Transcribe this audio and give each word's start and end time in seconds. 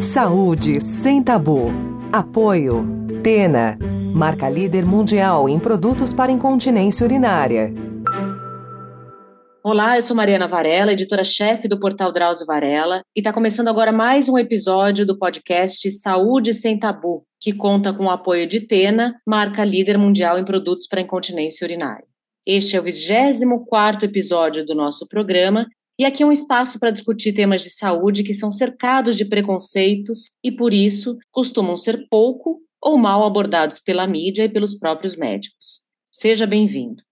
Saúde 0.00 0.78
sem 0.80 1.22
tabu. 1.22 1.68
Apoio. 2.12 2.84
Tena. 3.22 3.78
Marca 4.14 4.48
líder 4.48 4.84
mundial 4.84 5.48
em 5.48 5.58
produtos 5.58 6.12
para 6.12 6.30
incontinência 6.30 7.04
urinária. 7.04 7.72
Olá, 9.64 9.96
eu 9.96 10.02
sou 10.02 10.14
Mariana 10.14 10.46
Varela, 10.46 10.92
editora-chefe 10.92 11.66
do 11.66 11.80
portal 11.80 12.12
Drauzio 12.12 12.46
Varela, 12.46 13.02
e 13.16 13.20
está 13.20 13.32
começando 13.32 13.68
agora 13.68 13.90
mais 13.90 14.28
um 14.28 14.38
episódio 14.38 15.06
do 15.06 15.18
podcast 15.18 15.90
Saúde 15.90 16.52
Sem 16.52 16.78
Tabu, 16.78 17.24
que 17.40 17.52
conta 17.52 17.92
com 17.92 18.04
o 18.04 18.10
apoio 18.10 18.46
de 18.46 18.60
Tena, 18.60 19.14
marca 19.26 19.64
líder 19.64 19.98
mundial 19.98 20.38
em 20.38 20.44
produtos 20.44 20.86
para 20.86 21.00
incontinência 21.00 21.64
urinária. 21.64 22.06
Este 22.46 22.76
é 22.76 22.80
o 22.80 22.84
24 22.84 24.04
episódio 24.04 24.64
do 24.64 24.74
nosso 24.74 25.08
programa 25.08 25.66
e 25.98 26.04
aqui 26.04 26.22
é 26.22 26.26
um 26.26 26.32
espaço 26.32 26.78
para 26.78 26.90
discutir 26.90 27.32
temas 27.32 27.62
de 27.62 27.70
saúde 27.70 28.22
que 28.22 28.34
são 28.34 28.50
cercados 28.50 29.16
de 29.16 29.24
preconceitos 29.24 30.30
e, 30.44 30.52
por 30.52 30.74
isso, 30.74 31.16
costumam 31.30 31.76
ser 31.76 32.06
pouco 32.10 32.60
ou 32.80 32.98
mal 32.98 33.24
abordados 33.24 33.78
pela 33.78 34.06
mídia 34.06 34.44
e 34.44 34.48
pelos 34.48 34.78
próprios 34.78 35.16
médicos. 35.16 35.80
Seja 36.10 36.46
bem-vindo. 36.46 37.02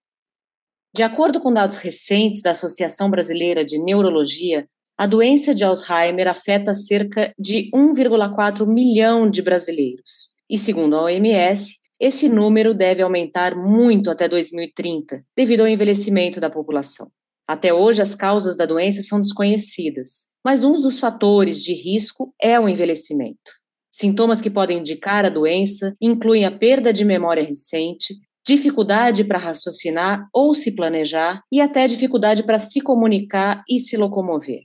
De 0.95 1.03
acordo 1.03 1.41
com 1.41 1.53
dados 1.53 1.77
recentes 1.77 2.43
da 2.43 2.51
Associação 2.51 3.11
Brasileira 3.11 3.65
de 3.65 3.79
Neurologia, 3.79 4.69
a 4.97 5.07
doença 5.07 5.55
de 5.55 5.65
Alzheimer 5.65 6.29
afeta 6.29 6.75
cerca 6.75 7.35
de 7.39 7.71
1,4 7.75 8.67
milhão 8.67 9.29
de 9.29 9.43
brasileiros. 9.43 10.29
E, 10.49 10.57
segundo 10.57 10.95
a 10.95 11.05
OMS, 11.05 11.79
esse 11.99 12.29
número 12.29 12.75
deve 12.75 13.03
aumentar 13.03 13.57
muito 13.57 14.11
até 14.11 14.29
2030, 14.29 15.25
devido 15.35 15.63
ao 15.63 15.69
envelhecimento 15.69 16.39
da 16.39 16.51
população. 16.51 17.11
Até 17.47 17.75
hoje, 17.75 18.01
as 18.01 18.15
causas 18.15 18.57
da 18.57 18.65
doença 18.65 19.03
são 19.03 19.21
desconhecidas, 19.21 20.29
mas 20.43 20.65
um 20.65 20.81
dos 20.81 20.99
fatores 20.99 21.63
de 21.63 21.75
risco 21.75 22.35
é 22.41 22.59
o 22.59 22.69
envelhecimento. 22.69 23.53
Sintomas 23.91 24.41
que 24.41 24.51
podem 24.51 24.79
indicar 24.79 25.25
a 25.25 25.29
doença 25.29 25.95
incluem 26.01 26.45
a 26.45 26.51
perda 26.51 26.93
de 26.93 27.05
memória 27.05 27.45
recente, 27.45 28.15
dificuldade 28.47 29.25
para 29.25 29.39
raciocinar 29.39 30.27
ou 30.33 30.55
se 30.55 30.73
planejar 30.73 31.43
e 31.53 31.61
até 31.61 31.87
dificuldade 31.87 32.43
para 32.43 32.59
se 32.59 32.81
comunicar 32.81 33.63
e 33.69 33.79
se 33.79 33.97
locomover. 33.97 34.63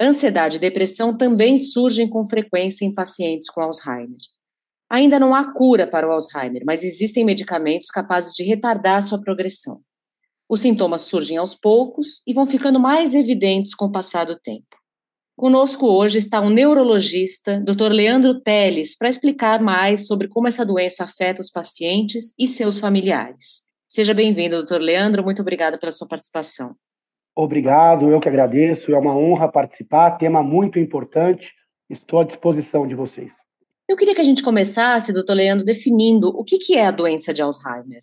Ansiedade 0.00 0.56
e 0.56 0.60
depressão 0.60 1.16
também 1.16 1.58
surgem 1.58 2.08
com 2.08 2.26
frequência 2.28 2.84
em 2.84 2.94
pacientes 2.94 3.50
com 3.50 3.60
Alzheimer. 3.60 4.16
Ainda 4.88 5.18
não 5.18 5.34
há 5.34 5.52
cura 5.52 5.86
para 5.86 6.08
o 6.08 6.10
Alzheimer, 6.10 6.62
mas 6.64 6.82
existem 6.82 7.24
medicamentos 7.24 7.90
capazes 7.90 8.32
de 8.34 8.42
retardar 8.42 9.02
sua 9.02 9.20
progressão. 9.20 9.80
Os 10.50 10.62
sintomas 10.62 11.02
surgem 11.02 11.36
aos 11.36 11.54
poucos 11.54 12.22
e 12.26 12.34
vão 12.34 12.44
ficando 12.44 12.80
mais 12.80 13.14
evidentes 13.14 13.72
com 13.72 13.84
o 13.84 13.92
passar 13.92 14.26
do 14.26 14.36
tempo. 14.36 14.66
Conosco 15.36 15.86
hoje 15.86 16.18
está 16.18 16.40
um 16.40 16.50
neurologista, 16.50 17.60
Dr. 17.60 17.92
Leandro 17.92 18.40
Teles, 18.40 18.98
para 18.98 19.08
explicar 19.08 19.62
mais 19.62 20.08
sobre 20.08 20.26
como 20.26 20.48
essa 20.48 20.66
doença 20.66 21.04
afeta 21.04 21.40
os 21.40 21.52
pacientes 21.52 22.34
e 22.36 22.48
seus 22.48 22.80
familiares. 22.80 23.62
Seja 23.86 24.12
bem-vindo, 24.12 24.64
Dr. 24.64 24.80
Leandro, 24.80 25.22
muito 25.22 25.40
obrigada 25.40 25.78
pela 25.78 25.92
sua 25.92 26.08
participação. 26.08 26.74
Obrigado, 27.32 28.10
eu 28.10 28.18
que 28.18 28.28
agradeço, 28.28 28.92
é 28.92 28.98
uma 28.98 29.16
honra 29.16 29.48
participar, 29.48 30.18
tema 30.18 30.42
muito 30.42 30.80
importante, 30.80 31.52
estou 31.88 32.18
à 32.18 32.24
disposição 32.24 32.88
de 32.88 32.96
vocês. 32.96 33.34
Eu 33.88 33.96
queria 33.96 34.16
que 34.16 34.20
a 34.20 34.24
gente 34.24 34.42
começasse, 34.42 35.12
doutor 35.12 35.34
Leandro, 35.34 35.64
definindo 35.64 36.28
o 36.28 36.42
que 36.42 36.76
é 36.76 36.86
a 36.86 36.90
doença 36.90 37.32
de 37.32 37.40
Alzheimer. 37.40 38.00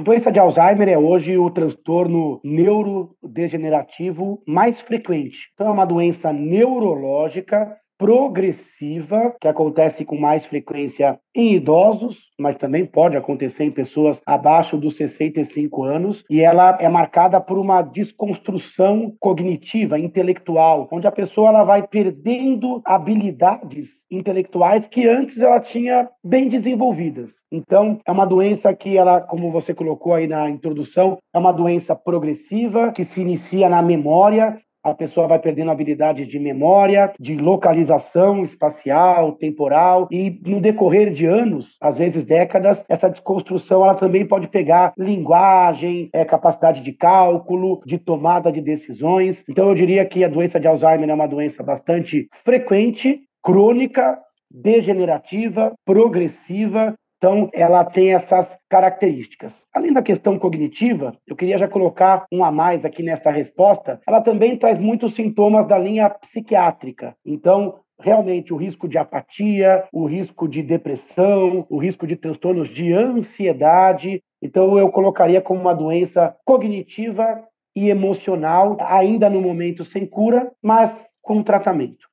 Doença 0.00 0.30
de 0.30 0.38
Alzheimer 0.38 0.88
é 0.88 0.96
hoje 0.96 1.36
o 1.36 1.50
transtorno 1.50 2.40
neurodegenerativo 2.44 4.40
mais 4.46 4.80
frequente. 4.80 5.50
Então, 5.52 5.66
é 5.66 5.70
uma 5.70 5.84
doença 5.84 6.32
neurológica 6.32 7.76
progressiva, 7.98 9.34
que 9.40 9.48
acontece 9.48 10.04
com 10.04 10.16
mais 10.16 10.46
frequência 10.46 11.18
em 11.34 11.54
idosos, 11.54 12.28
mas 12.38 12.54
também 12.54 12.86
pode 12.86 13.16
acontecer 13.16 13.64
em 13.64 13.70
pessoas 13.70 14.22
abaixo 14.24 14.76
dos 14.76 14.96
65 14.96 15.82
anos, 15.82 16.24
e 16.30 16.40
ela 16.40 16.78
é 16.80 16.88
marcada 16.88 17.40
por 17.40 17.58
uma 17.58 17.82
desconstrução 17.82 19.12
cognitiva, 19.18 19.98
intelectual, 19.98 20.88
onde 20.92 21.06
a 21.06 21.12
pessoa 21.12 21.48
ela 21.48 21.64
vai 21.64 21.86
perdendo 21.86 22.80
habilidades 22.84 23.88
intelectuais 24.10 24.86
que 24.86 25.06
antes 25.08 25.38
ela 25.38 25.58
tinha 25.58 26.08
bem 26.24 26.48
desenvolvidas. 26.48 27.32
Então, 27.50 27.98
é 28.06 28.12
uma 28.12 28.24
doença 28.24 28.72
que 28.74 28.96
ela, 28.96 29.20
como 29.20 29.50
você 29.50 29.74
colocou 29.74 30.14
aí 30.14 30.28
na 30.28 30.48
introdução, 30.48 31.18
é 31.34 31.38
uma 31.38 31.52
doença 31.52 31.96
progressiva 31.96 32.92
que 32.92 33.04
se 33.04 33.20
inicia 33.20 33.68
na 33.68 33.82
memória 33.82 34.58
a 34.90 34.94
pessoa 34.94 35.28
vai 35.28 35.38
perdendo 35.38 35.70
habilidades 35.70 36.26
de 36.26 36.38
memória, 36.38 37.12
de 37.18 37.36
localização 37.36 38.44
espacial, 38.44 39.32
temporal, 39.32 40.08
e 40.10 40.40
no 40.46 40.60
decorrer 40.60 41.12
de 41.12 41.26
anos, 41.26 41.76
às 41.80 41.98
vezes 41.98 42.24
décadas, 42.24 42.84
essa 42.88 43.08
desconstrução 43.08 43.82
ela 43.82 43.94
também 43.94 44.26
pode 44.26 44.48
pegar 44.48 44.92
linguagem, 44.96 46.08
é, 46.12 46.24
capacidade 46.24 46.82
de 46.82 46.92
cálculo, 46.92 47.80
de 47.84 47.98
tomada 47.98 48.50
de 48.50 48.60
decisões. 48.60 49.44
Então 49.48 49.68
eu 49.68 49.74
diria 49.74 50.04
que 50.04 50.24
a 50.24 50.28
doença 50.28 50.58
de 50.60 50.66
Alzheimer 50.66 51.08
é 51.08 51.14
uma 51.14 51.26
doença 51.26 51.62
bastante 51.62 52.28
frequente, 52.32 53.20
crônica, 53.42 54.18
degenerativa, 54.50 55.72
progressiva 55.84 56.94
então, 57.18 57.50
ela 57.52 57.84
tem 57.84 58.14
essas 58.14 58.56
características. 58.68 59.60
Além 59.74 59.92
da 59.92 60.00
questão 60.00 60.38
cognitiva, 60.38 61.12
eu 61.26 61.34
queria 61.34 61.58
já 61.58 61.66
colocar 61.66 62.24
um 62.32 62.44
a 62.44 62.52
mais 62.52 62.84
aqui 62.84 63.02
nessa 63.02 63.30
resposta. 63.30 64.00
Ela 64.06 64.20
também 64.20 64.56
traz 64.56 64.78
muitos 64.78 65.14
sintomas 65.14 65.66
da 65.66 65.76
linha 65.76 66.08
psiquiátrica. 66.08 67.16
Então, 67.26 67.80
realmente 68.00 68.54
o 68.54 68.56
risco 68.56 68.88
de 68.88 68.98
apatia, 68.98 69.84
o 69.92 70.06
risco 70.06 70.46
de 70.46 70.62
depressão, 70.62 71.66
o 71.68 71.76
risco 71.76 72.06
de 72.06 72.14
transtornos 72.14 72.68
de 72.68 72.92
ansiedade. 72.92 74.22
Então, 74.40 74.78
eu 74.78 74.88
colocaria 74.88 75.40
como 75.40 75.60
uma 75.60 75.74
doença 75.74 76.36
cognitiva 76.44 77.42
e 77.74 77.90
emocional, 77.90 78.76
ainda 78.80 79.28
no 79.28 79.40
momento 79.40 79.84
sem 79.84 80.06
cura, 80.06 80.52
mas 80.62 81.08
com 81.20 81.42
tratamento. 81.42 82.07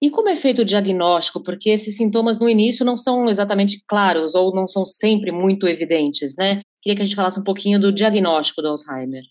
E 0.00 0.10
como 0.10 0.28
é 0.28 0.36
feito 0.36 0.62
o 0.62 0.64
diagnóstico? 0.64 1.42
Porque 1.42 1.70
esses 1.70 1.96
sintomas 1.96 2.38
no 2.38 2.48
início 2.48 2.84
não 2.84 2.96
são 2.96 3.28
exatamente 3.28 3.82
claros 3.88 4.34
ou 4.34 4.54
não 4.54 4.66
são 4.66 4.86
sempre 4.86 5.32
muito 5.32 5.66
evidentes, 5.66 6.36
né? 6.36 6.60
Queria 6.80 6.96
que 6.96 7.02
a 7.02 7.04
gente 7.04 7.16
falasse 7.16 7.40
um 7.40 7.44
pouquinho 7.44 7.80
do 7.80 7.92
diagnóstico 7.92 8.62
do 8.62 8.68
Alzheimer. 8.68 9.22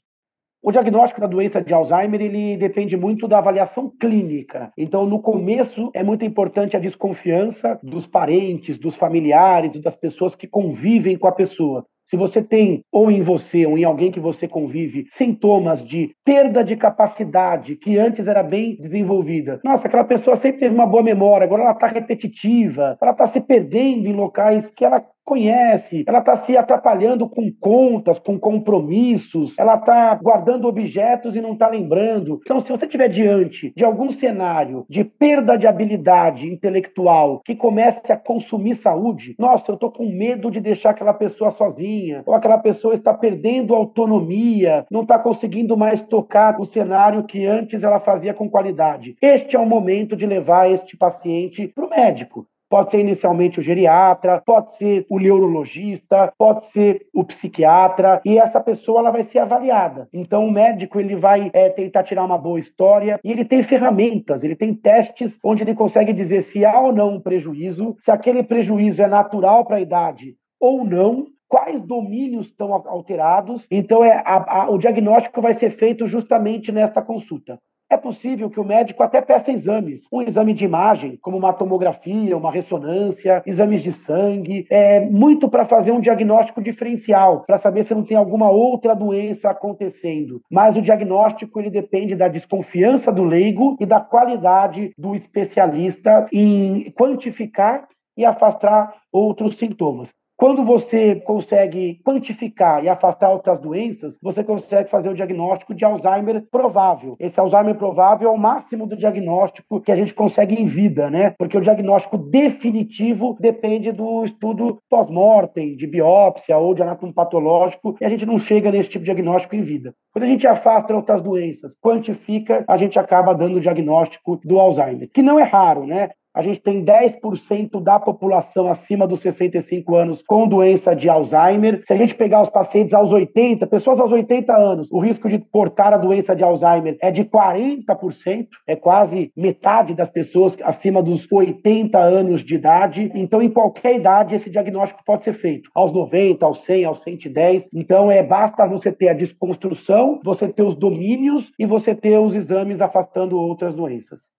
O 0.62 0.72
diagnóstico 0.72 1.22
da 1.22 1.28
doença 1.28 1.62
de 1.62 1.74
Alzheimer 1.74 2.22
ele 2.22 2.58
depende 2.58 2.98
muito 2.98 3.28
da 3.28 3.38
avaliação 3.38 3.90
clínica. 3.90 4.74
Então, 4.78 5.06
no 5.06 5.22
começo, 5.22 5.90
é 5.94 6.04
muito 6.04 6.26
importante 6.26 6.76
a 6.76 6.80
desconfiança 6.80 7.80
dos 7.82 8.06
parentes, 8.06 8.78
dos 8.78 8.96
familiares, 8.96 9.80
das 9.80 9.96
pessoas 9.96 10.36
que 10.36 10.48
convivem 10.48 11.18
com 11.18 11.28
a 11.28 11.32
pessoa. 11.32 11.86
Se 12.10 12.16
você 12.16 12.42
tem, 12.42 12.84
ou 12.90 13.12
em 13.12 13.22
você, 13.22 13.66
ou 13.66 13.78
em 13.78 13.84
alguém 13.84 14.12
que 14.12 14.20
você 14.20 14.48
convive, 14.48 15.06
sintomas 15.10 15.86
de 15.86 16.16
perda 16.24 16.64
de 16.64 16.78
capacidade 16.78 17.76
que 17.76 17.98
antes 17.98 18.28
era 18.28 18.42
bem 18.42 18.78
desenvolvida, 18.80 19.60
nossa, 19.62 19.88
aquela 19.88 20.06
pessoa 20.06 20.38
sempre 20.38 20.62
teve 20.62 20.74
uma 20.74 20.88
boa 20.88 21.04
memória, 21.04 21.44
agora 21.44 21.64
ela 21.64 21.74
está 21.74 21.88
repetitiva, 21.88 22.98
ela 23.02 23.12
está 23.12 23.28
se 23.28 23.42
perdendo 23.42 24.08
em 24.08 24.14
locais 24.14 24.70
que 24.70 24.86
ela 24.86 25.04
conhece, 25.28 26.06
ela 26.08 26.20
está 26.20 26.38
se 26.38 26.56
atrapalhando 26.56 27.28
com 27.28 27.52
contas, 27.60 28.18
com 28.18 28.40
compromissos, 28.40 29.54
ela 29.60 29.76
está 29.76 30.16
guardando 30.16 30.70
objetos 30.70 31.36
e 31.36 31.42
não 31.42 31.52
está 31.52 31.68
lembrando. 31.68 32.40
Então, 32.46 32.62
se 32.62 32.70
você 32.72 32.86
estiver 32.86 33.10
diante 33.10 33.74
de 33.76 33.84
algum 33.84 34.10
cenário 34.10 34.86
de 34.90 35.04
perda 35.04 35.58
de 35.58 35.68
habilidade 35.68 36.48
intelectual 36.48 37.42
que 37.44 37.56
comece 37.56 38.10
a 38.10 38.16
consumir 38.16 38.76
saúde, 38.76 39.36
nossa, 39.38 39.70
eu 39.70 39.76
estou 39.76 39.92
com 39.92 40.08
medo 40.08 40.50
de 40.50 40.62
deixar 40.62 40.92
aquela 40.92 41.14
pessoa 41.14 41.52
sozinha, 41.52 42.24
ou 42.26 42.34
aquela 42.34 42.58
pessoa 42.58 42.94
está 42.94 43.14
perdendo 43.14 43.76
autonomia, 43.76 44.86
não 44.90 45.02
está 45.02 45.20
conseguindo 45.20 45.76
mais 45.76 46.02
tocar 46.02 46.58
o 46.58 46.66
cenário 46.66 47.26
que 47.26 47.46
antes 47.46 47.84
ela 47.84 48.00
fazia 48.00 48.34
com 48.34 48.50
qualidade. 48.50 49.18
Este 49.22 49.58
é 49.58 49.60
o 49.60 49.66
momento 49.66 50.16
de 50.16 50.26
levar 50.26 50.72
este 50.72 50.96
paciente 50.96 51.68
para 51.68 51.86
o 51.86 51.90
médico. 51.90 52.48
Pode 52.70 52.92
ser 52.92 53.00
inicialmente 53.00 53.60
o 53.60 53.64
geriatra, 53.64 54.42
pode 54.46 54.76
ser 54.76 55.06
o 55.10 55.20
neurologista, 55.20 56.34
pode 56.38 56.66
ser 56.66 57.08
o 57.14 57.24
psiquiatra, 57.24 58.22
e 58.26 58.38
essa 58.38 58.60
pessoa 58.60 59.00
ela 59.00 59.12
vai 59.12 59.24
ser 59.24 59.40
avaliada. 59.40 60.10
Então 60.12 60.46
o 60.46 60.52
médico 60.52 61.00
ele 61.00 61.16
vai 61.16 61.50
é, 61.54 61.70
tentar 61.70 62.04
tirar 62.04 62.26
uma 62.26 62.38
boa 62.38 62.60
história 62.60 63.20
e 63.24 63.32
ele 63.32 63.46
tem 63.46 63.64
ferramentas, 63.64 64.44
ele 64.44 64.56
tem 64.56 64.74
testes 64.74 65.40
onde 65.44 65.64
ele 65.64 65.74
consegue 65.74 66.12
dizer 66.12 66.42
se 66.42 66.66
há 66.66 66.80
ou 66.80 66.92
não 66.92 67.16
um 67.16 67.22
prejuízo, 67.22 67.96
se 68.00 68.12
aquele 68.12 68.44
prejuízo 68.44 69.02
é 69.02 69.08
natural 69.08 69.66
para 69.66 69.78
a 69.78 69.82
idade 69.82 70.36
ou 70.60 70.84
não, 70.84 71.28
quais 71.48 71.82
domínios 71.82 72.48
estão 72.48 72.74
alterados. 72.74 73.66
Então, 73.72 74.04
é 74.04 74.22
a, 74.26 74.64
a, 74.64 74.70
o 74.70 74.78
diagnóstico 74.78 75.42
vai 75.42 75.54
ser 75.54 75.70
feito 75.70 76.06
justamente 76.08 76.72
nesta 76.72 77.02
consulta. 77.02 77.60
É 77.90 77.96
possível 77.96 78.50
que 78.50 78.60
o 78.60 78.66
médico 78.66 79.02
até 79.02 79.22
peça 79.22 79.52
exames, 79.52 80.06
um 80.12 80.22
exame 80.22 80.54
de 80.54 80.66
imagem, 80.66 81.18
como 81.22 81.38
uma 81.38 81.54
tomografia, 81.54 82.38
uma 82.38 82.52
ressonância, 82.52 83.42
exames 83.46 83.82
de 83.82 83.92
sangue, 83.92 84.66
é 84.70 85.00
muito 85.00 85.50
para 85.50 85.66
fazer 85.66 85.92
um 85.92 86.02
diagnóstico 86.02 86.62
diferencial, 86.62 87.44
para 87.46 87.58
saber 87.58 87.84
se 87.84 87.96
não 87.96 88.04
tem 88.04 88.18
alguma 88.18 88.50
outra 88.50 88.94
doença 88.94 89.50
acontecendo. 89.50 90.42
Mas 90.52 90.76
o 90.76 90.82
diagnóstico 90.82 91.60
ele 91.60 91.70
depende 91.70 92.16
da 92.16 92.28
desconfiança 92.28 93.12
do 93.12 93.24
leigo 93.24 93.78
e 93.80 93.86
da 93.86 94.00
qualidade 94.00 94.92
do 94.98 95.16
especialista 95.16 96.28
em 96.32 96.92
quantificar 96.92 97.88
e 98.18 98.26
afastar 98.26 98.94
outros 99.12 99.58
sintomas. 99.58 100.10
Quando 100.40 100.64
você 100.64 101.16
consegue 101.16 102.00
quantificar 102.06 102.84
e 102.84 102.88
afastar 102.88 103.32
outras 103.32 103.60
doenças, 103.60 104.20
você 104.22 104.44
consegue 104.44 104.88
fazer 104.88 105.10
o 105.10 105.16
diagnóstico 105.16 105.74
de 105.74 105.84
Alzheimer 105.84 106.46
provável. 106.52 107.16
Esse 107.20 107.40
Alzheimer 107.40 107.74
provável 107.74 108.30
é 108.30 108.32
o 108.32 108.38
máximo 108.38 108.86
do 108.86 108.96
diagnóstico 108.96 109.82
que 109.82 109.92
a 109.92 109.96
gente 109.96 110.14
consegue 110.14 110.54
em 110.54 110.68
vida, 110.68 111.10
né? 111.10 111.34
Porque 111.40 111.58
o 111.58 111.62
diagnóstico 111.62 112.20
definitivo 112.20 113.36
depende 113.40 113.92
do 113.92 114.24
estudo 114.24 114.78
pós-mortem, 114.88 115.76
de 115.76 115.88
biópsia 115.88 116.56
ou 116.56 116.76
de 116.76 116.84
anatomo 116.84 117.12
patológico, 117.12 117.96
e 118.00 118.06
a 118.06 118.10
gente 118.10 118.28
não 118.28 118.38
chega 118.38 118.72
nesse 118.72 118.90
tipo 118.90 119.04
de 119.04 119.12
diagnóstico 119.12 119.56
em 119.56 119.62
vida. 119.62 119.92
Quando 120.14 120.26
a 120.26 120.28
gente 120.28 120.46
afasta 120.46 120.96
outras 120.96 121.20
doenças, 121.20 121.76
quantifica, 121.82 122.64
a 122.68 122.78
gente 122.78 123.00
acaba 123.00 123.34
dando 123.34 123.58
o 123.58 123.62
diagnóstico 123.62 124.40
do 124.46 124.60
Alzheimer, 124.60 125.10
que 125.12 125.24
não 125.24 125.40
é 125.40 125.44
raro, 125.44 125.88
né? 125.88 126.10
A 126.38 126.44
gente 126.44 126.62
tem 126.62 126.86
10% 126.86 127.82
da 127.82 128.00
população 128.00 128.68
acima 128.68 129.08
dos 129.08 129.22
65 129.22 129.96
anos 129.96 130.22
com 130.22 130.48
doença 130.48 130.96
de 130.96 131.10
Alzheimer. 131.10 131.82
Se 131.84 131.92
a 131.92 131.98
gente 131.98 132.14
pegar 132.14 132.44
os 132.44 132.50
pacientes 132.50 132.94
aos 132.94 133.12
80, 133.12 133.66
pessoas 133.66 134.00
aos 134.00 134.12
80 134.12 134.56
anos, 134.56 134.88
o 134.92 135.00
risco 135.00 135.28
de 135.28 135.40
portar 135.40 135.92
a 135.94 135.98
doença 135.98 136.36
de 136.36 136.44
Alzheimer 136.44 136.96
é 137.02 137.10
de 137.10 137.26
40%, 137.26 138.50
é 138.68 138.76
quase 138.76 139.32
metade 139.36 139.96
das 139.96 140.12
pessoas 140.12 140.56
acima 140.64 141.02
dos 141.02 141.26
80 141.32 141.98
anos 141.98 142.46
de 142.46 142.54
idade. 142.54 143.12
Então, 143.16 143.42
em 143.42 143.50
qualquer 143.50 143.96
idade, 143.96 144.36
esse 144.36 144.52
diagnóstico 144.52 145.04
pode 145.04 145.24
ser 145.24 145.34
feito, 145.34 145.72
aos 145.74 145.92
90, 145.92 146.46
aos 146.46 146.60
100, 146.66 146.86
aos 146.86 147.02
110. 147.02 147.68
Então, 147.74 148.12
é 148.12 148.22
basta 148.22 148.68
você 148.68 148.92
ter 148.92 149.10
a 149.10 149.14
desconstrução, 149.14 150.20
você 150.24 150.48
ter 150.48 150.62
os 150.62 150.76
domínios 150.76 151.52
e 151.58 151.66
você 151.66 151.96
ter 151.96 152.20
os 152.20 152.36
exames 152.36 152.80
afastando 152.80 153.40
outras 153.40 153.74
doenças. 153.74 154.37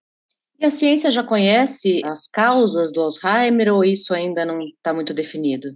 E 0.61 0.67
a 0.67 0.71
ciência 0.71 1.11
já 1.11 1.23
conhece 1.23 2.03
as 2.05 2.27
causas 2.27 2.91
do 2.93 3.01
Alzheimer 3.01 3.73
ou 3.73 3.85
isso 3.85 4.13
ainda 4.13 4.45
não 4.45 4.61
está 4.61 4.93
muito 4.93 5.15
definido? 5.15 5.69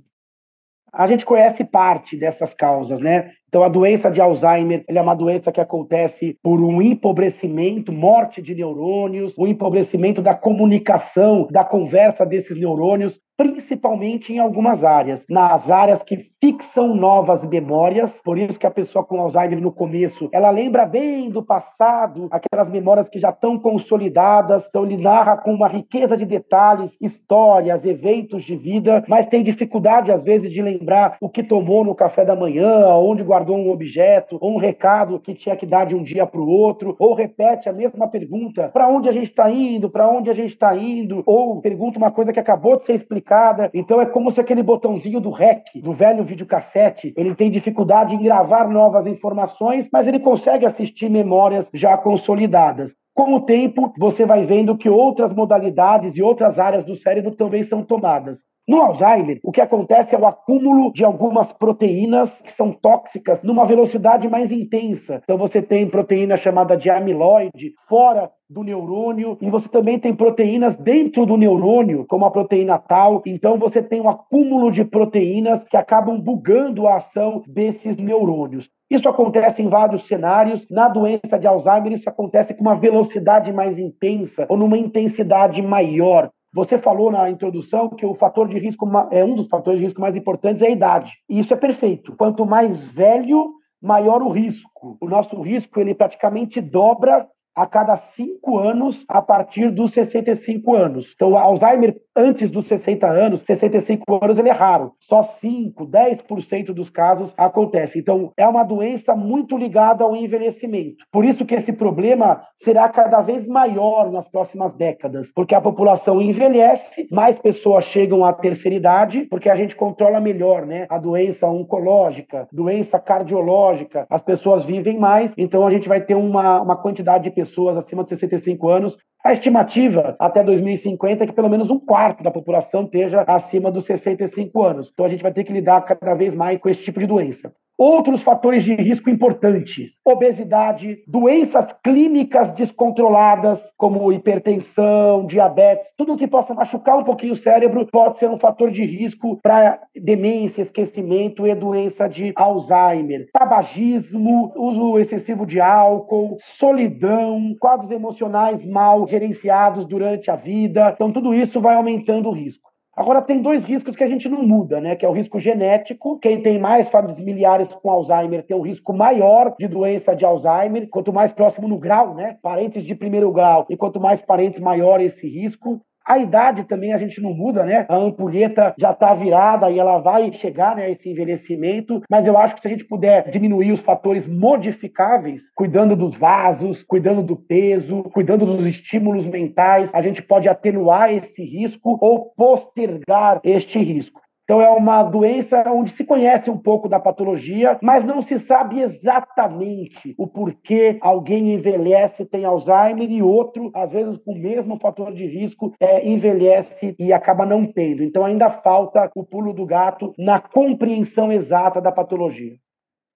A 0.93 1.07
gente 1.07 1.25
conhece 1.25 1.65
parte 1.65 2.17
dessas 2.17 2.53
causas, 2.53 3.01
né? 3.01 3.31
Então, 3.49 3.63
a 3.63 3.69
doença 3.69 4.11
de 4.11 4.21
Alzheimer 4.21 4.85
é 4.87 5.01
uma 5.01 5.15
doença 5.15 5.53
que 5.53 5.61
acontece 5.61 6.37
por 6.43 6.61
um 6.61 6.83
empobrecimento, 6.83 7.93
morte 7.93 8.43
de 8.43 8.55
neurônios, 8.55 9.33
o 9.39 9.45
um 9.45 9.47
empobrecimento 9.47 10.21
da 10.21 10.35
comunicação, 10.35 11.47
da 11.51 11.65
conversa 11.65 12.27
desses 12.27 12.59
neurônios 12.59 13.19
principalmente 13.43 14.33
em 14.33 14.39
algumas 14.39 14.85
áreas. 14.85 15.27
Nas 15.29 15.69
áreas 15.69 16.01
que 16.03 16.31
fixam 16.41 16.95
novas 16.95 17.45
memórias, 17.47 18.21
por 18.25 18.39
isso 18.39 18.59
que 18.59 18.67
a 18.67 18.71
pessoa 18.71 19.05
com 19.05 19.21
Alzheimer 19.21 19.61
no 19.61 19.73
começo, 19.73 20.29
ela 20.33 20.51
lembra 20.51 20.87
bem 20.87 21.29
do 21.29 21.43
passado, 21.43 22.29
aquelas 22.31 22.69
memórias 22.69 23.09
que 23.09 23.19
já 23.21 23.31
estão 23.31 23.59
consolidadas, 23.59 24.67
então 24.69 24.85
ele 24.85 24.97
narra 24.97 25.37
com 25.37 25.53
uma 25.53 25.69
riqueza 25.69 26.17
de 26.17 26.25
detalhes, 26.25 26.97
histórias, 27.01 27.85
eventos 27.85 28.45
de 28.45 28.57
vida, 28.57 29.05
mas 29.09 29.27
tem 29.27 29.43
dificuldade 29.43 30.11
às 30.11 30.25
vezes 30.25 30.51
de 30.51 30.63
lembrar 30.63 31.17
o 31.21 31.29
que 31.29 31.43
tomou 31.43 31.85
no 31.85 31.95
café 31.95 32.25
da 32.25 32.37
manhã, 32.37 32.89
onde 32.97 33.23
guardou 33.23 33.57
um 33.57 33.71
objeto, 33.71 34.39
ou 34.41 34.55
um 34.55 34.59
recado 34.59 35.21
que 35.21 35.35
tinha 35.35 35.57
que 35.57 35.67
dar 35.67 35.87
de 35.87 35.95
um 35.95 36.03
dia 36.03 36.27
para 36.27 36.41
o 36.41 36.49
outro, 36.49 36.97
ou 36.99 37.15
repete 37.15 37.69
a 37.69 37.73
mesma 37.73 38.09
pergunta, 38.09 38.69
para 38.73 38.89
onde 38.89 39.09
a 39.09 39.13
gente 39.13 39.31
está 39.31 39.51
indo, 39.51 39.91
para 39.91 40.09
onde 40.09 40.31
a 40.31 40.35
gente 40.35 40.51
está 40.51 40.77
indo, 40.77 41.23
ou 41.27 41.61
pergunta 41.61 41.99
uma 41.99 42.11
coisa 42.11 42.33
que 42.33 42.41
acabou 42.41 42.77
de 42.77 42.85
ser 42.85 42.95
explicada 42.95 43.32
então 43.73 44.01
é 44.01 44.07
como 44.07 44.31
se 44.31 44.41
aquele 44.41 44.63
botãozinho 44.63 45.21
do 45.21 45.31
REC, 45.31 45.65
do 45.77 45.93
velho 45.93 46.25
videocassete, 46.25 47.15
ele 47.17 47.35
tem 47.35 47.51
dificuldade 47.51 48.15
em 48.15 48.23
gravar 48.23 48.69
novas 48.69 49.07
informações, 49.07 49.89
mas 49.93 50.07
ele 50.07 50.19
consegue 50.19 50.67
assistir 50.67 51.09
memórias 51.09 51.71
já 51.73 51.97
consolidadas. 51.97 52.95
Com 53.15 53.35
o 53.35 53.41
tempo, 53.41 53.93
você 53.99 54.25
vai 54.25 54.45
vendo 54.45 54.77
que 54.77 54.89
outras 54.89 55.33
modalidades 55.35 56.17
e 56.17 56.23
outras 56.23 56.59
áreas 56.59 56.85
do 56.85 56.97
cérebro 56.97 57.35
também 57.35 57.63
são 57.63 57.83
tomadas. 57.83 58.39
No 58.67 58.81
Alzheimer, 58.81 59.41
o 59.43 59.51
que 59.51 59.61
acontece 59.61 60.15
é 60.15 60.19
o 60.19 60.25
acúmulo 60.25 60.93
de 60.93 61.05
algumas 61.05 61.53
proteínas 61.53 62.41
que 62.41 62.53
são 62.53 62.73
tóxicas 62.73 63.43
numa 63.43 63.67
velocidade 63.67 64.29
mais 64.29 64.53
intensa. 64.53 65.21
Então 65.25 65.37
você 65.37 65.61
tem 65.61 65.89
proteína 65.89 66.37
chamada 66.37 66.77
de 66.77 66.89
amiloide 66.89 67.75
fora 67.89 68.31
do 68.49 68.63
neurônio 68.63 69.37
e 69.41 69.51
você 69.51 69.69
também 69.69 69.99
tem 69.99 70.15
proteínas 70.15 70.77
dentro 70.77 71.27
do 71.27 71.37
neurônio, 71.37 72.07
como 72.09 72.25
a 72.25 72.31
proteína 72.31 72.79
tal. 72.79 73.21
Então 73.27 73.59
você 73.59 73.83
tem 73.83 74.01
um 74.01 74.09
acúmulo 74.09 74.71
de 74.71 74.85
proteínas 74.85 75.65
que 75.65 75.77
acabam 75.77 76.21
bugando 76.21 76.87
a 76.87 76.97
ação 76.97 77.43
desses 77.49 77.97
neurônios. 77.97 78.71
Isso 78.93 79.09
acontece 79.09 79.63
em 79.63 79.69
vários 79.69 80.07
cenários. 80.07 80.67
Na 80.71 80.87
doença 80.87 81.39
de 81.39 81.47
Alzheimer, 81.47 81.93
isso 81.93 82.11
acontece 82.11 82.53
com 82.53 82.61
uma 82.61 82.75
velocidade 82.75 83.51
mais 83.51 83.79
intensa 83.79 84.45
ou 84.51 84.57
numa 84.59 84.77
intensidade 84.77 85.63
maior. 85.63 86.29
Você 86.53 86.77
falou 86.77 87.11
na 87.11 87.31
introdução 87.31 87.89
que 87.89 88.05
o 88.05 88.15
fator 88.15 88.47
de 88.47 88.59
risco 88.59 88.87
é 89.11 89.25
um 89.25 89.35
dos 89.35 89.49
fatores 89.49 89.81
de 89.81 89.87
risco 89.87 90.01
mais 90.03 90.15
importantes 90.15 90.61
é 90.61 90.67
a 90.67 90.71
idade. 90.71 91.11
E 91.27 91.39
isso 91.39 91.55
é 91.55 91.57
perfeito. 91.57 92.15
Quanto 92.19 92.45
mais 92.45 92.83
velho, 92.83 93.53
maior 93.81 94.21
o 94.21 94.29
risco. 94.29 94.99
O 95.01 95.09
nosso 95.09 95.41
risco 95.41 95.81
ele 95.81 95.95
praticamente 95.95 96.61
dobra 96.61 97.27
a 97.55 97.67
cada 97.67 97.97
cinco 97.97 98.59
anos 98.59 99.05
a 99.09 99.21
partir 99.21 99.71
dos 99.71 99.93
65 99.93 100.75
anos. 100.75 101.13
Então, 101.15 101.37
Alzheimer 101.37 102.01
antes 102.15 102.51
dos 102.51 102.67
60 102.67 103.07
anos, 103.07 103.41
65 103.41 104.23
anos, 104.23 104.39
ele 104.39 104.49
é 104.49 104.53
raro. 104.53 104.93
Só 105.01 105.23
5, 105.23 105.87
10% 105.87 106.67
dos 106.73 106.91
casos 106.91 107.33
acontece. 107.37 107.99
Então, 107.99 108.33
é 108.37 108.47
uma 108.47 108.63
doença 108.63 109.15
muito 109.15 109.57
ligada 109.57 110.05
ao 110.05 110.15
envelhecimento. 110.15 111.05
Por 111.11 111.25
isso 111.25 111.45
que 111.45 111.55
esse 111.55 111.73
problema 111.73 112.43
será 112.57 112.89
cada 112.89 113.21
vez 113.21 113.47
maior 113.47 114.11
nas 114.11 114.29
próximas 114.29 114.73
décadas, 114.75 115.33
porque 115.35 115.55
a 115.55 115.61
população 115.61 116.21
envelhece, 116.21 117.09
mais 117.11 117.39
pessoas 117.39 117.85
chegam 117.85 118.25
à 118.25 118.33
terceira 118.33 118.77
idade, 118.77 119.23
porque 119.31 119.49
a 119.49 119.55
gente 119.55 119.75
controla 119.75 120.21
melhor, 120.21 120.67
né? 120.67 120.87
A 120.89 120.99
doença 120.99 121.47
oncológica, 121.47 122.47
doença 122.53 122.99
cardiológica, 122.99 124.07
as 124.09 124.23
pessoas 124.23 124.65
vivem 124.65 124.99
mais, 124.99 125.33
então 125.37 125.67
a 125.67 125.71
gente 125.71 125.89
vai 125.89 126.01
ter 126.01 126.15
uma, 126.15 126.61
uma 126.61 126.77
quantidade 126.77 127.25
de 127.25 127.31
pessoas 127.43 127.77
acima 127.77 128.05
de 128.05 128.11
65 128.11 128.69
anos 128.69 128.97
a 129.25 129.33
estimativa 129.33 130.17
até 130.19 130.43
2050 130.43 131.23
é 131.23 131.27
que 131.29 131.33
pelo 131.33 131.49
menos 131.49 131.71
um 131.71 131.79
quarto 131.79 132.25
da 132.25 132.31
população 132.31 132.85
esteja 132.85 133.23
acima 133.23 133.71
dos 133.71 133.85
65 133.85 134.63
anos. 134.63 134.91
Então 134.93 135.07
a 135.07 135.09
gente 135.09 135.23
vai 135.23 135.33
ter 135.33 135.45
que 135.45 135.53
lidar 135.53 135.81
cada 135.83 136.15
vez 136.15 136.35
mais 136.35 136.61
com 136.61 136.69
esse 136.69 136.83
tipo 136.83 136.99
de 136.99 137.07
doença. 137.07 137.55
Outros 137.79 138.23
fatores 138.23 138.63
de 138.65 138.75
risco 138.75 139.11
importantes: 139.11 140.01
obesidade, 140.05 140.99
doenças 141.07 141.73
clínicas 141.83 142.53
descontroladas, 142.53 143.61
como 143.77 144.13
hipertensão, 144.13 145.27
diabetes, 145.27 145.93
tudo 145.97 146.17
que 146.17 146.29
possa 146.29 146.55
machucar 146.55 146.99
um 146.99 147.05
pouquinho 147.05 147.33
o 147.33 147.37
cérebro 147.37 147.87
pode 147.91 148.19
ser 148.19 148.29
um 148.29 148.39
fator 148.39 148.71
de 148.71 148.85
risco 148.85 149.39
para 149.43 149.81
demência, 149.95 150.63
esquecimento 150.63 151.47
e 151.47 151.55
doença 151.55 152.09
de 152.09 152.33
Alzheimer. 152.37 153.29
Tabagismo, 153.33 154.53
uso 154.57 154.99
excessivo 154.99 155.47
de 155.47 155.61
álcool, 155.61 156.37
solidão, 156.41 157.55
quadros 157.61 157.91
emocionais 157.91 158.65
mal 158.65 159.07
gerenciados 159.07 159.87
durante 159.87 160.31
a 160.31 160.37
vida. 160.37 160.93
Então, 160.95 161.13
tudo 161.13 161.35
isso 161.35 161.61
vai 161.61 161.75
aumentando 161.75 162.29
o 162.29 162.33
risco. 162.33 162.72
Agora, 162.95 163.23
tem 163.23 163.41
dois 163.41 163.65
riscos 163.65 163.97
que 163.97 164.05
a 164.05 164.09
gente 164.09 164.29
não 164.29 164.43
muda, 164.43 164.79
né? 164.79 164.95
Que 164.95 165.07
é 165.07 165.09
o 165.09 165.13
risco 165.13 165.39
genético. 165.39 166.19
Quem 166.19 166.43
tem 166.43 166.59
mais 166.59 166.91
familiares 166.91 167.69
com 167.69 167.91
Alzheimer 167.91 168.45
tem 168.45 168.55
um 168.55 168.61
risco 168.61 168.93
maior 168.93 169.55
de 169.59 169.67
doença 169.67 170.15
de 170.15 170.27
Alzheimer. 170.27 170.89
Quanto 170.91 171.13
mais 171.13 171.33
próximo 171.33 171.67
no 171.67 171.79
grau, 171.79 172.15
né? 172.15 172.37
Parentes 172.43 172.85
de 172.85 172.95
primeiro 172.95 173.33
grau. 173.33 173.67
E 173.71 173.77
quanto 173.79 173.99
mais 173.99 174.21
parentes, 174.21 174.61
maior 174.61 175.01
esse 175.01 175.27
risco. 175.27 175.81
A 176.07 176.19
idade 176.19 176.65
também 176.65 176.93
a 176.93 176.99
gente 176.99 177.21
não 177.21 177.33
muda, 177.33 177.65
né? 177.65 177.87
A 177.89 177.97
ampulheta 177.97 178.75
já 178.79 178.91
está 178.91 179.15
virada 179.15 179.71
e 179.71 179.79
ela 179.79 179.99
vai 179.99 180.33
chegar 180.33 180.77
né, 180.77 180.85
a 180.85 180.91
esse 180.91 181.11
envelhecimento, 181.11 182.03
mas 182.11 182.27
eu 182.27 182.37
acho 182.37 182.55
que 182.55 182.63
se 182.63 182.69
a 182.69 182.71
gente 182.71 182.85
puder 182.85 183.31
diminuir 183.31 183.73
os 183.73 183.81
fatores 183.81 184.27
modificáveis, 184.27 185.51
cuidando 185.55 185.95
dos 185.95 186.17
vasos, 186.17 186.83
cuidando 186.83 187.23
do 187.23 187.37
peso, 187.37 188.03
cuidando 188.05 188.47
dos 188.47 188.67
estímulos 188.67 189.27
mentais, 189.27 189.91
a 189.95 190.03
gente 190.03 190.23
pode 190.23 190.49
atenuar 190.49 191.13
esse 191.13 191.43
risco 191.45 191.99
ou 192.01 192.33
postergar 192.37 193.41
este 193.45 193.79
risco. 193.79 194.22
Então, 194.45 194.61
é 194.61 194.69
uma 194.71 195.05
doença 195.05 195.63
onde 195.69 195.91
se 195.91 196.05
conhece 196.05 196.51
um 196.51 196.59
pouco 196.59 196.89
da 196.89 196.99
patologia, 196.99 197.79
mas 197.81 198.05
não 198.05 198.21
se 198.21 198.39
sabe 198.39 198.81
exatamente 198.81 200.15
o 200.19 200.27
porquê 200.27 200.99
alguém 201.01 201.55
envelhece, 201.55 202.25
tem 202.25 202.45
Alzheimer, 202.45 203.11
e 203.11 203.23
outro, 203.23 203.71
às 203.75 203.93
vezes 203.93 204.17
com 204.17 204.33
o 204.33 204.39
mesmo 204.39 204.79
fator 204.81 205.13
de 205.13 205.27
risco, 205.27 205.73
é, 205.79 206.07
envelhece 206.07 206.95
e 206.99 207.13
acaba 207.13 207.47
não 207.47 207.65
tendo. 207.65 208.03
Então, 208.03 208.25
ainda 208.25 208.51
falta 208.51 209.11
o 209.15 209.25
pulo 209.25 209.53
do 209.53 209.65
gato 209.65 210.13
na 210.19 210.41
compreensão 210.41 211.33
exata 211.33 211.81
da 211.81 211.93
patologia. 211.93 212.57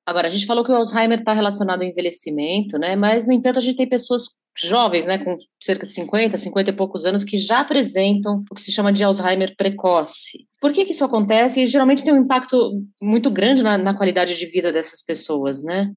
Agora, 0.06 0.28
a 0.28 0.30
gente 0.30 0.47
falou 0.47 0.64
que 0.64 0.71
o 0.71 0.76
Alzheimer 0.76 1.18
está 1.18 1.33
relacionado 1.33 1.83
ao 1.83 1.88
envelhecimento, 1.88 2.78
né? 2.78 2.95
Mas, 2.95 3.26
no 3.26 3.33
entanto, 3.33 3.59
a 3.59 3.62
gente 3.62 3.76
tem 3.76 3.88
pessoas 3.88 4.28
jovens, 4.62 5.06
né, 5.06 5.18
com 5.18 5.36
cerca 5.62 5.86
de 5.86 5.92
50, 5.92 6.38
50 6.38 6.70
e 6.70 6.72
poucos 6.72 7.04
anos, 7.04 7.25
que 7.25 7.36
já 7.36 7.60
apresentam 7.60 8.42
o 8.50 8.54
que 8.54 8.60
se 8.60 8.72
chama 8.72 8.92
de 8.92 9.04
Alzheimer 9.04 9.54
precoce. 9.56 10.46
Por 10.60 10.72
que, 10.72 10.84
que 10.84 10.92
isso 10.92 11.04
acontece? 11.04 11.60
E 11.60 11.66
geralmente 11.66 12.04
tem 12.04 12.14
um 12.14 12.22
impacto 12.22 12.82
muito 13.00 13.30
grande 13.30 13.62
na, 13.62 13.76
na 13.76 13.96
qualidade 13.96 14.36
de 14.36 14.46
vida 14.46 14.72
dessas 14.72 15.02
pessoas, 15.02 15.62
né? 15.62 15.92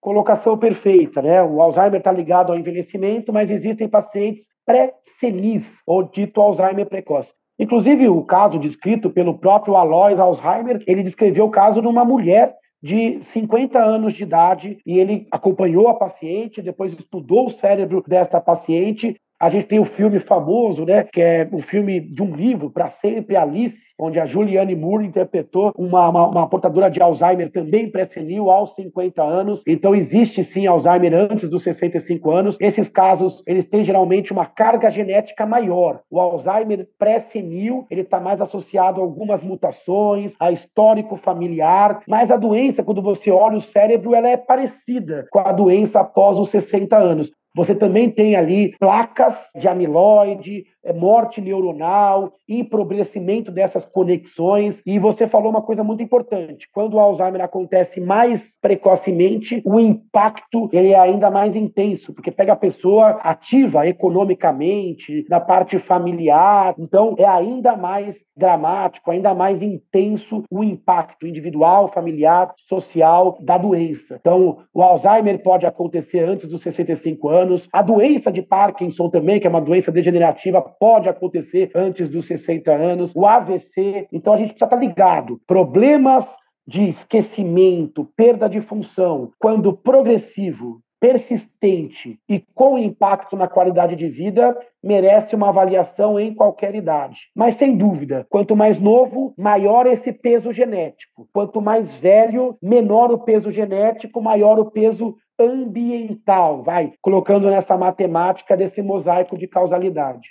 Colocação 0.00 0.58
perfeita, 0.58 1.22
né? 1.22 1.42
O 1.42 1.60
Alzheimer 1.60 1.98
está 1.98 2.10
ligado 2.10 2.50
ao 2.52 2.58
envelhecimento, 2.58 3.32
mas 3.32 3.50
existem 3.50 3.88
pacientes 3.88 4.44
pré-senis, 4.66 5.80
ou 5.86 6.02
dito 6.02 6.40
Alzheimer 6.40 6.86
precoce. 6.88 7.32
Inclusive, 7.58 8.08
o 8.08 8.24
caso 8.24 8.58
descrito 8.58 9.10
pelo 9.10 9.38
próprio 9.38 9.76
Alois 9.76 10.18
Alzheimer, 10.18 10.82
ele 10.86 11.02
descreveu 11.02 11.44
o 11.44 11.50
caso 11.50 11.80
de 11.80 11.86
uma 11.86 12.04
mulher 12.04 12.54
de 12.82 13.22
50 13.22 13.78
anos 13.78 14.14
de 14.14 14.24
idade 14.24 14.78
e 14.84 14.98
ele 14.98 15.26
acompanhou 15.30 15.88
a 15.88 15.94
paciente, 15.94 16.60
depois 16.60 16.92
estudou 16.92 17.46
o 17.46 17.50
cérebro 17.50 18.02
desta 18.06 18.40
paciente 18.40 19.16
a 19.42 19.48
gente 19.48 19.66
tem 19.66 19.80
o 19.80 19.84
filme 19.84 20.20
famoso, 20.20 20.84
né, 20.84 21.02
que 21.02 21.20
é 21.20 21.48
o 21.50 21.56
um 21.56 21.60
filme 21.60 21.98
de 21.98 22.22
um 22.22 22.32
livro, 22.32 22.70
Para 22.70 22.86
Sempre 22.86 23.36
Alice, 23.36 23.92
onde 23.98 24.20
a 24.20 24.24
Julianne 24.24 24.76
Moore 24.76 25.04
interpretou 25.04 25.72
uma, 25.76 26.08
uma, 26.08 26.28
uma 26.28 26.48
portadora 26.48 26.88
de 26.88 27.02
Alzheimer 27.02 27.50
também 27.50 27.90
pré-senil 27.90 28.48
aos 28.48 28.76
50 28.76 29.20
anos. 29.20 29.60
Então 29.66 29.96
existe 29.96 30.44
sim 30.44 30.68
Alzheimer 30.68 31.12
antes 31.12 31.50
dos 31.50 31.64
65 31.64 32.30
anos. 32.30 32.56
Esses 32.60 32.88
casos, 32.88 33.42
eles 33.44 33.66
têm 33.66 33.84
geralmente 33.84 34.32
uma 34.32 34.46
carga 34.46 34.88
genética 34.88 35.44
maior. 35.44 36.02
O 36.08 36.20
Alzheimer 36.20 36.86
pré-senil, 36.96 37.84
ele 37.90 38.02
está 38.02 38.20
mais 38.20 38.40
associado 38.40 39.00
a 39.00 39.04
algumas 39.04 39.42
mutações, 39.42 40.36
a 40.38 40.52
histórico 40.52 41.16
familiar, 41.16 42.00
mas 42.06 42.30
a 42.30 42.36
doença, 42.36 42.84
quando 42.84 43.02
você 43.02 43.32
olha 43.32 43.56
o 43.56 43.60
cérebro, 43.60 44.14
ela 44.14 44.28
é 44.28 44.36
parecida 44.36 45.26
com 45.32 45.40
a 45.40 45.50
doença 45.50 45.98
após 45.98 46.38
os 46.38 46.48
60 46.50 46.96
anos. 46.96 47.32
Você 47.54 47.74
também 47.74 48.10
tem 48.10 48.34
ali 48.34 48.74
placas 48.78 49.50
de 49.54 49.68
amiloide, 49.68 50.64
morte 50.94 51.40
neuronal, 51.40 52.32
empobrecimento 52.48 53.52
dessas 53.52 53.84
conexões. 53.84 54.82
E 54.84 54.98
você 54.98 55.26
falou 55.26 55.50
uma 55.50 55.62
coisa 55.62 55.84
muito 55.84 56.02
importante: 56.02 56.68
quando 56.72 56.94
o 56.94 57.00
Alzheimer 57.00 57.42
acontece 57.42 58.00
mais 58.00 58.52
precocemente, 58.60 59.62
o 59.64 59.78
impacto 59.78 60.68
ele 60.72 60.92
é 60.92 60.98
ainda 60.98 61.30
mais 61.30 61.54
intenso, 61.54 62.12
porque 62.12 62.32
pega 62.32 62.54
a 62.54 62.56
pessoa 62.56 63.10
ativa 63.22 63.86
economicamente, 63.86 65.24
na 65.28 65.38
parte 65.38 65.78
familiar. 65.78 66.74
Então, 66.78 67.14
é 67.18 67.26
ainda 67.26 67.76
mais 67.76 68.24
dramático, 68.36 69.10
ainda 69.10 69.34
mais 69.34 69.62
intenso 69.62 70.42
o 70.50 70.64
impacto 70.64 71.26
individual, 71.26 71.88
familiar, 71.88 72.52
social 72.68 73.38
da 73.40 73.58
doença. 73.58 74.16
Então, 74.20 74.58
o 74.72 74.82
Alzheimer 74.82 75.42
pode 75.42 75.66
acontecer 75.66 76.20
antes 76.20 76.48
dos 76.48 76.62
65 76.62 77.28
anos, 77.28 77.68
a 77.72 77.82
doença 77.82 78.32
de 78.32 78.42
Parkinson 78.42 79.08
também, 79.08 79.38
que 79.38 79.46
é 79.46 79.50
uma 79.50 79.60
doença 79.60 79.92
degenerativa 79.92 80.62
pode 80.78 81.08
acontecer 81.08 81.70
antes 81.74 82.08
dos 82.08 82.26
60 82.26 82.72
anos, 82.72 83.12
o 83.14 83.26
AVC. 83.26 84.06
Então 84.12 84.32
a 84.32 84.36
gente 84.36 84.50
precisa 84.50 84.66
estar 84.66 84.76
ligado. 84.76 85.40
Problemas 85.46 86.28
de 86.66 86.88
esquecimento, 86.88 88.08
perda 88.16 88.48
de 88.48 88.60
função, 88.60 89.32
quando 89.38 89.76
progressivo, 89.76 90.80
persistente 91.02 92.20
e 92.28 92.44
com 92.54 92.78
impacto 92.78 93.36
na 93.36 93.48
qualidade 93.48 93.96
de 93.96 94.08
vida, 94.08 94.56
merece 94.80 95.34
uma 95.34 95.48
avaliação 95.48 96.18
em 96.18 96.32
qualquer 96.32 96.76
idade. 96.76 97.22
Mas, 97.34 97.56
sem 97.56 97.76
dúvida, 97.76 98.24
quanto 98.30 98.54
mais 98.54 98.78
novo, 98.78 99.34
maior 99.36 99.84
esse 99.86 100.12
peso 100.12 100.52
genético. 100.52 101.28
Quanto 101.32 101.60
mais 101.60 101.92
velho, 101.92 102.56
menor 102.62 103.10
o 103.10 103.18
peso 103.18 103.50
genético, 103.50 104.22
maior 104.22 104.60
o 104.60 104.70
peso 104.70 105.16
ambiental. 105.36 106.62
Vai 106.62 106.92
colocando 107.00 107.50
nessa 107.50 107.76
matemática 107.76 108.56
desse 108.56 108.80
mosaico 108.80 109.36
de 109.36 109.48
causalidade. 109.48 110.28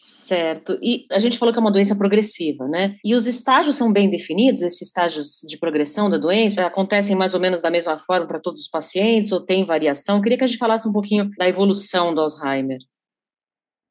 Certo. 0.00 0.78
E 0.80 1.06
a 1.10 1.18
gente 1.18 1.38
falou 1.38 1.52
que 1.52 1.58
é 1.58 1.60
uma 1.60 1.72
doença 1.72 1.96
progressiva, 1.96 2.68
né? 2.68 2.94
E 3.04 3.16
os 3.16 3.26
estágios 3.26 3.76
são 3.76 3.92
bem 3.92 4.08
definidos, 4.08 4.62
esses 4.62 4.82
estágios 4.82 5.40
de 5.44 5.58
progressão 5.58 6.08
da 6.08 6.16
doença 6.16 6.64
acontecem 6.64 7.16
mais 7.16 7.34
ou 7.34 7.40
menos 7.40 7.60
da 7.60 7.70
mesma 7.70 7.98
forma 7.98 8.26
para 8.26 8.38
todos 8.38 8.60
os 8.60 8.68
pacientes 8.68 9.32
ou 9.32 9.44
tem 9.44 9.64
variação? 9.64 10.16
Eu 10.16 10.22
queria 10.22 10.38
que 10.38 10.44
a 10.44 10.46
gente 10.46 10.58
falasse 10.58 10.88
um 10.88 10.92
pouquinho 10.92 11.28
da 11.36 11.48
evolução 11.48 12.14
do 12.14 12.20
Alzheimer. 12.20 12.78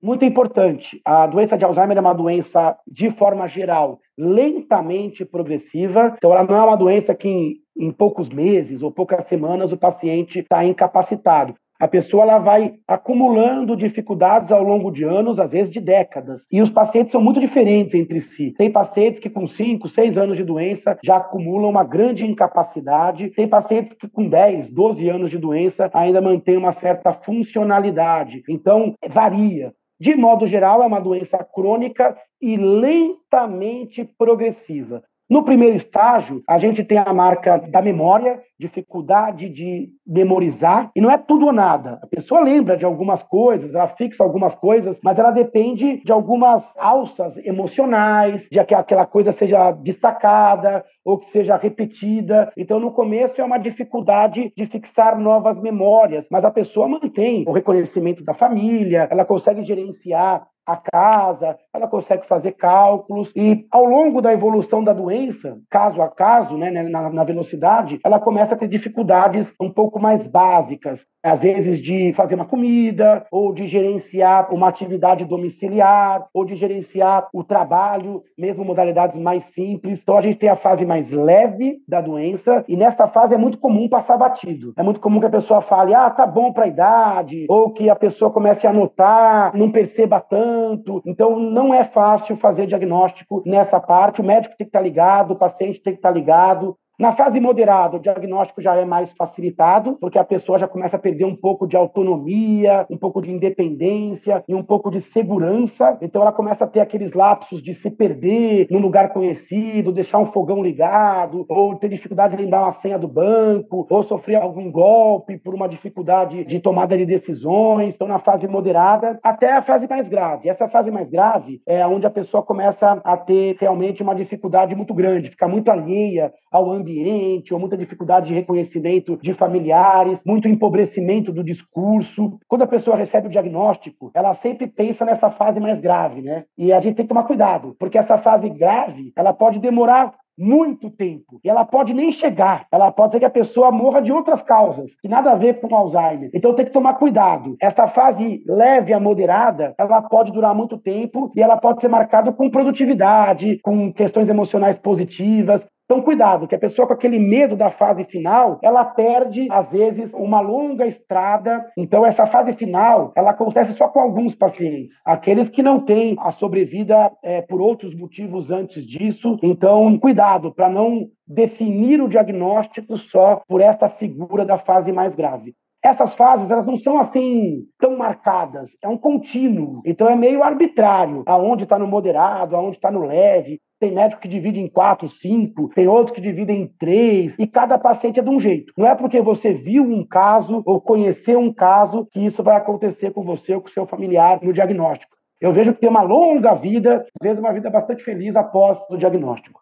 Muito 0.02 0.24
importante. 0.24 1.02
A 1.04 1.28
doença 1.28 1.58
de 1.58 1.66
Alzheimer 1.66 1.98
é 1.98 2.02
uma 2.02 2.14
doença, 2.14 2.78
de 2.88 3.10
forma 3.12 3.48
geral, 3.48 4.00
lentamente 4.18 5.26
progressiva. 5.26 6.14
Então, 6.16 6.32
ela 6.32 6.44
não 6.44 6.56
é 6.56 6.64
uma 6.64 6.78
doença 6.78 7.16
que 7.16 7.28
em, 7.28 7.56
em 7.76 7.92
poucos 7.92 8.30
meses 8.30 8.82
ou 8.82 8.92
poucas 8.92 9.26
semanas 9.26 9.74
o 9.74 9.78
paciente 9.78 10.40
está 10.40 10.64
incapacitado. 10.64 11.56
A 11.80 11.88
pessoa 11.88 12.24
ela 12.24 12.40
vai 12.40 12.74
acumulando 12.88 13.76
dificuldades 13.76 14.52
ao 14.52 14.64
longo 14.64 14.92
de 14.92 15.04
anos, 15.04 15.40
às 15.40 15.52
vezes 15.52 15.72
de 15.72 15.80
décadas. 15.80 16.48
E 16.52 16.62
os 16.62 16.70
pacientes 16.70 17.12
são 17.12 17.22
muito 17.22 17.40
diferentes 17.40 17.94
entre 17.94 18.20
si. 18.20 18.52
Tem 18.58 18.72
pacientes 18.72 19.20
que 19.20 19.30
com 19.30 19.46
5, 19.46 19.88
6 19.88 20.18
anos 20.18 20.38
de 20.38 20.44
doença 20.44 20.98
já 21.04 21.18
acumulam 21.18 21.70
uma 21.70 21.84
grande 21.84 22.26
incapacidade. 22.26 23.30
Tem 23.30 23.48
pacientes 23.48 23.94
que 23.94 24.08
com 24.08 24.28
10, 24.28 24.72
12 24.72 25.08
anos 25.08 25.30
de 25.30 25.38
doença 25.38 25.90
ainda 25.94 26.20
mantêm 26.20 26.58
uma 26.58 26.72
certa 26.72 27.14
funcionalidade. 27.14 28.44
Então, 28.50 28.96
varia. 29.10 29.74
De 30.00 30.16
modo 30.16 30.46
geral, 30.46 30.84
é 30.84 30.86
uma 30.86 31.00
doença 31.00 31.38
crônica 31.44 32.16
e 32.42 32.56
lentamente 32.56 34.04
progressiva. 34.18 35.04
No 35.30 35.44
primeiro 35.44 35.76
estágio, 35.76 36.42
a 36.48 36.58
gente 36.58 36.86
tem 36.86 36.98
a 36.98 37.14
marca 37.14 37.58
da 37.58 37.82
memória, 37.82 38.40
dificuldade 38.58 39.50
de 39.50 39.90
memorizar, 40.06 40.90
e 40.96 41.02
não 41.02 41.12
é 41.12 41.18
tudo 41.18 41.48
ou 41.48 41.52
nada. 41.52 42.00
A 42.02 42.08
pessoa 42.08 42.40
lembra 42.40 42.78
de 42.78 42.86
algumas 42.86 43.22
coisas, 43.22 43.76
ela 43.76 43.90
fixa 43.90 44.24
algumas 44.24 44.56
coisas, 44.56 45.02
mas 45.04 45.20
ela 45.20 45.32
depende 45.32 46.02
de 46.02 46.14
algumas 46.14 46.74
alças 46.78 47.36
emocionais, 47.46 48.48
de 48.50 48.64
que 48.64 48.74
aquela 48.74 49.06
coisa 49.06 49.34
seja 49.34 49.72
destacada 49.72 50.86
ou 51.04 51.18
que 51.18 51.26
seja 51.26 51.58
repetida. 51.58 52.50
Então, 52.56 52.80
no 52.80 52.92
começo, 52.92 53.40
é 53.42 53.44
uma 53.44 53.58
dificuldade 53.58 54.54
de 54.56 54.66
fixar 54.66 55.20
novas 55.20 55.60
memórias, 55.62 56.28
mas 56.32 56.46
a 56.46 56.52
pessoa 56.52 56.88
mantém 56.88 57.44
o 57.46 57.52
reconhecimento 57.52 58.24
da 58.24 58.34
família, 58.34 59.10
ela 59.12 59.26
consegue 59.26 59.62
gerenciar 59.62 60.48
a 60.68 60.76
casa, 60.76 61.58
ela 61.74 61.88
consegue 61.88 62.26
fazer 62.26 62.52
cálculos 62.52 63.32
e 63.34 63.66
ao 63.72 63.86
longo 63.86 64.22
da 64.22 64.34
evolução 64.34 64.84
da 64.84 64.92
doença, 64.92 65.58
caso 65.70 66.02
a 66.02 66.10
caso, 66.10 66.58
né, 66.58 66.70
na, 66.70 67.10
na, 67.10 67.24
velocidade, 67.24 68.00
ela 68.04 68.20
começa 68.20 68.54
a 68.54 68.58
ter 68.58 68.68
dificuldades 68.68 69.54
um 69.62 69.72
pouco 69.72 69.98
mais 69.98 70.28
básicas, 70.28 71.06
às 71.24 71.42
vezes 71.42 71.80
de 71.80 72.12
fazer 72.14 72.36
uma 72.36 72.46
comida 72.46 73.26
ou 73.32 73.54
de 73.54 73.66
gerenciar 73.66 74.54
uma 74.54 74.68
atividade 74.68 75.24
domiciliar 75.24 76.28
ou 76.34 76.44
de 76.44 76.56
gerenciar 76.56 77.30
o 77.34 77.46
trabalho, 77.46 78.24
mesmo 78.38 78.66
modalidades 78.66 79.18
mais 79.18 79.46
simples. 79.46 80.02
Então 80.02 80.18
a 80.18 80.22
gente 80.22 80.38
tem 80.38 80.50
a 80.50 80.56
fase 80.56 80.86
mais 80.86 81.12
leve 81.12 81.78
da 81.88 82.02
doença 82.02 82.66
e 82.68 82.76
nessa 82.76 83.08
fase 83.08 83.34
é 83.34 83.38
muito 83.38 83.58
comum 83.58 83.88
passar 83.88 84.18
batido. 84.18 84.74
É 84.76 84.84
muito 84.84 85.00
comum 85.00 85.20
que 85.22 85.26
a 85.28 85.30
pessoa 85.30 85.62
fale: 85.62 85.94
"Ah, 85.94 86.10
tá 86.10 86.26
bom 86.26 86.52
para 86.52 86.66
a 86.66 86.68
idade", 86.68 87.46
ou 87.48 87.72
que 87.72 87.90
a 87.90 87.96
pessoa 87.96 88.32
comece 88.32 88.68
a 88.68 88.72
anotar, 88.72 89.56
não 89.56 89.72
perceba 89.72 90.20
tanto 90.20 90.57
tanto. 90.58 91.02
Então, 91.06 91.40
não 91.40 91.74
é 91.74 91.84
fácil 91.84 92.36
fazer 92.36 92.68
diagnóstico 92.68 93.44
nessa 93.46 93.80
parte. 93.80 94.22
O 94.22 94.24
médico 94.24 94.56
tem 94.58 94.66
que 94.66 94.70
estar 94.70 94.82
ligado, 94.82 95.32
o 95.32 95.38
paciente 95.38 95.82
tem 95.82 95.94
que 95.94 96.00
estar 96.00 96.12
ligado. 96.12 96.78
Na 97.00 97.12
fase 97.12 97.40
moderada, 97.40 97.98
o 97.98 98.00
diagnóstico 98.00 98.60
já 98.60 98.76
é 98.76 98.84
mais 98.84 99.14
facilitado, 99.14 99.98
porque 100.02 100.18
a 100.18 100.24
pessoa 100.24 100.58
já 100.58 100.68
começa 100.68 100.96
a 100.96 101.00
perder 101.00 101.26
um 101.26 101.36
pouco 101.36 101.68
de 101.68 101.78
autonomia, 101.78 102.88
um 102.90 102.98
pouco 102.98 103.22
de 103.22 103.32
independência 103.32 104.44
e 104.48 104.56
um 104.56 104.64
pouco 104.64 104.90
de 104.90 105.00
segurança. 105.00 105.96
Então, 106.02 106.24
ela 106.24 106.32
começa 106.32 106.64
a 106.64 106.68
ter 106.68 106.80
aqueles 106.80 107.14
lapsos 107.14 107.62
de 107.62 107.72
se 107.76 107.92
perder 107.92 108.66
num 108.72 108.80
lugar 108.80 109.14
conhecido, 109.14 109.92
deixar 109.92 110.18
um 110.18 110.26
fogão 110.26 110.64
ligado, 110.64 111.46
ou 111.48 111.76
ter 111.76 111.88
dificuldade 111.88 112.36
de 112.36 112.42
lembrar 112.42 112.64
uma 112.64 112.72
senha 112.72 112.98
do 112.98 113.08
banco, 113.08 113.86
ou 113.88 114.02
sofrer 114.02 114.38
algum 114.38 114.72
golpe 114.72 115.38
por 115.38 115.54
uma 115.54 115.70
dificuldade 115.70 116.46
de 116.46 116.60
tomada 116.60 116.98
de 116.98 117.06
decisões. 117.06 117.94
Então, 117.94 118.08
na 118.08 118.18
fase 118.18 118.48
moderada, 118.48 119.20
até 119.22 119.54
a 119.54 119.62
fase 119.62 119.88
mais 119.88 120.10
grave. 120.10 120.50
Essa 120.50 120.68
fase 120.68 120.90
mais 120.90 121.12
grave 121.12 121.62
é 121.68 121.86
onde 121.86 122.08
a 122.08 122.10
pessoa 122.12 122.42
começa 122.42 123.00
a 123.04 123.16
ter 123.16 123.56
realmente 123.60 124.02
uma 124.02 124.16
dificuldade 124.16 124.74
muito 124.74 124.96
grande, 124.96 125.30
ficar 125.30 125.48
muito 125.48 125.70
alheia 125.70 126.34
ao 126.52 126.72
ambiente 126.72 126.87
ambiente, 126.88 127.54
ou 127.54 127.60
muita 127.60 127.78
dificuldade 127.78 128.28
de 128.28 128.34
reconhecimento 128.34 129.18
de 129.22 129.34
familiares, 129.34 130.22
muito 130.26 130.48
empobrecimento 130.48 131.32
do 131.32 131.44
discurso. 131.44 132.40
Quando 132.48 132.64
a 132.64 132.68
pessoa 132.68 132.96
recebe 132.96 133.28
o 133.28 133.32
diagnóstico, 133.32 134.12
ela 134.14 134.34
sempre 134.34 134.68
pensa 134.68 135.06
nessa 135.06 135.30
fase 135.30 135.60
mais 135.60 135.80
grave, 135.80 136.22
né? 136.22 136.46
E 136.58 136.72
a 136.72 136.80
gente 136.80 136.96
tem 136.96 137.06
que 137.06 137.10
tomar 137.10 137.24
cuidado, 137.24 137.76
porque 137.78 137.98
essa 137.98 138.18
fase 138.18 138.50
grave, 138.50 139.12
ela 139.16 139.34
pode 139.34 139.60
demorar 139.60 140.14
muito 140.38 140.92
tempo. 140.92 141.40
E 141.44 141.50
ela 141.50 141.66
pode 141.66 141.94
nem 141.94 142.12
chegar. 142.12 142.68
Ela 142.72 142.92
pode 142.92 143.14
ser 143.14 143.20
que 143.20 143.26
a 143.26 143.30
pessoa 143.30 143.72
morra 143.72 144.02
de 144.02 144.12
outras 144.12 144.42
causas, 144.44 144.96
que 145.02 145.08
nada 145.08 145.32
a 145.32 145.36
ver 145.36 145.60
com 145.60 145.76
Alzheimer. 145.76 146.30
Então 146.34 146.54
tem 146.54 146.66
que 146.66 146.72
tomar 146.72 146.94
cuidado. 146.94 147.56
Essa 147.60 147.88
fase 147.88 148.44
leve 148.46 148.94
a 148.94 149.00
moderada, 149.00 149.74
ela 149.80 150.02
pode 150.02 150.32
durar 150.32 150.54
muito 150.54 150.78
tempo 150.78 151.32
e 151.36 151.42
ela 151.42 151.58
pode 151.58 151.82
ser 151.82 151.88
marcada 151.88 152.32
com 152.32 152.52
produtividade, 152.52 153.60
com 153.64 153.92
questões 153.92 154.30
emocionais 154.30 154.78
positivas. 154.78 155.68
Então, 155.90 156.02
cuidado, 156.02 156.50
que 156.50 156.54
a 156.54 156.60
pessoa 156.60 156.86
com 156.86 156.94
aquele 156.94 157.18
medo 157.18 157.56
da 157.56 157.70
fase 157.70 158.04
final, 158.04 158.60
ela 158.62 158.84
perde, 158.84 159.48
às 159.50 159.72
vezes, 159.72 160.14
uma 160.14 160.42
longa 160.42 160.86
estrada. 160.86 161.66
Então, 161.78 162.06
essa 162.06 162.26
fase 162.26 162.52
final, 162.52 163.14
ela 163.16 163.32
acontece 163.32 163.72
só 163.72 163.88
com 163.88 164.02
alguns 164.02 164.36
pacientes. 164.36 165.00
Aqueles 165.06 165.48
que 165.48 165.64
não 165.64 165.80
têm 165.80 166.18
a 166.20 166.30
sobrevida 166.30 167.10
é, 167.24 167.42
por 167.42 167.62
outros 167.62 167.96
motivos 167.96 168.52
antes 168.52 168.86
disso. 168.86 169.40
Então, 169.42 169.98
cuidado 169.98 170.54
para 170.54 170.68
não 170.68 171.08
definir 171.26 172.02
o 172.02 172.10
diagnóstico 172.10 172.98
só 172.98 173.42
por 173.48 173.62
esta 173.62 173.88
figura 173.88 174.44
da 174.44 174.58
fase 174.58 174.92
mais 174.92 175.16
grave 175.16 175.56
essas 175.84 176.16
fases 176.16 176.50
elas 176.50 176.68
não 176.68 176.78
são 176.78 177.00
assim 177.00 177.64
tão 177.80 177.98
marcadas, 177.98 178.72
é 178.82 178.88
um 178.88 178.98
contínuo. 178.98 179.82
Então 179.86 180.10
é 180.10 180.16
meio 180.16 180.44
arbitrário, 180.44 181.24
aonde 181.26 181.64
está 181.64 181.78
no 181.78 181.88
moderado, 181.88 182.56
aonde 182.56 182.78
está 182.78 182.92
no 182.92 183.06
leve. 183.06 183.60
Tem 183.80 183.94
médico 183.94 184.22
que 184.22 184.28
divide 184.28 184.60
em 184.60 184.68
quatro, 184.68 185.08
cinco, 185.08 185.70
tem 185.70 185.88
outro 185.88 186.12
que 186.12 186.20
divide 186.20 186.52
em 186.52 186.66
três, 186.80 187.38
e 187.38 187.46
cada 187.46 187.78
paciente 187.78 188.20
é 188.20 188.24
de 188.24 188.30
um 188.30 188.40
jeito. 188.40 188.74
Não 188.76 188.88
é 188.88 188.96
porque 188.96 189.22
você 189.22 189.54
viu 189.54 189.84
um 189.84 190.04
caso 190.04 190.64
ou 190.66 190.82
conheceu 190.82 191.40
um 191.40 191.54
caso 191.54 192.08
que 192.12 192.26
isso 192.26 192.42
vai 192.42 192.56
acontecer 192.56 193.12
com 193.12 193.24
você 193.24 193.54
ou 193.54 193.62
com 193.62 193.68
seu 193.68 193.86
familiar 193.86 194.40
no 194.42 194.52
diagnóstico. 194.52 195.16
Eu 195.40 195.54
vejo 195.54 195.74
que 195.76 195.82
tem 195.82 195.90
uma 195.90 196.02
longa 196.02 196.56
vida, 196.56 197.06
às 197.22 197.22
vezes 197.22 197.38
uma 197.38 197.54
vida 197.54 197.70
bastante 197.70 198.04
feliz 198.04 198.36
após 198.36 198.80
o 198.90 198.98
diagnóstico. 198.98 199.62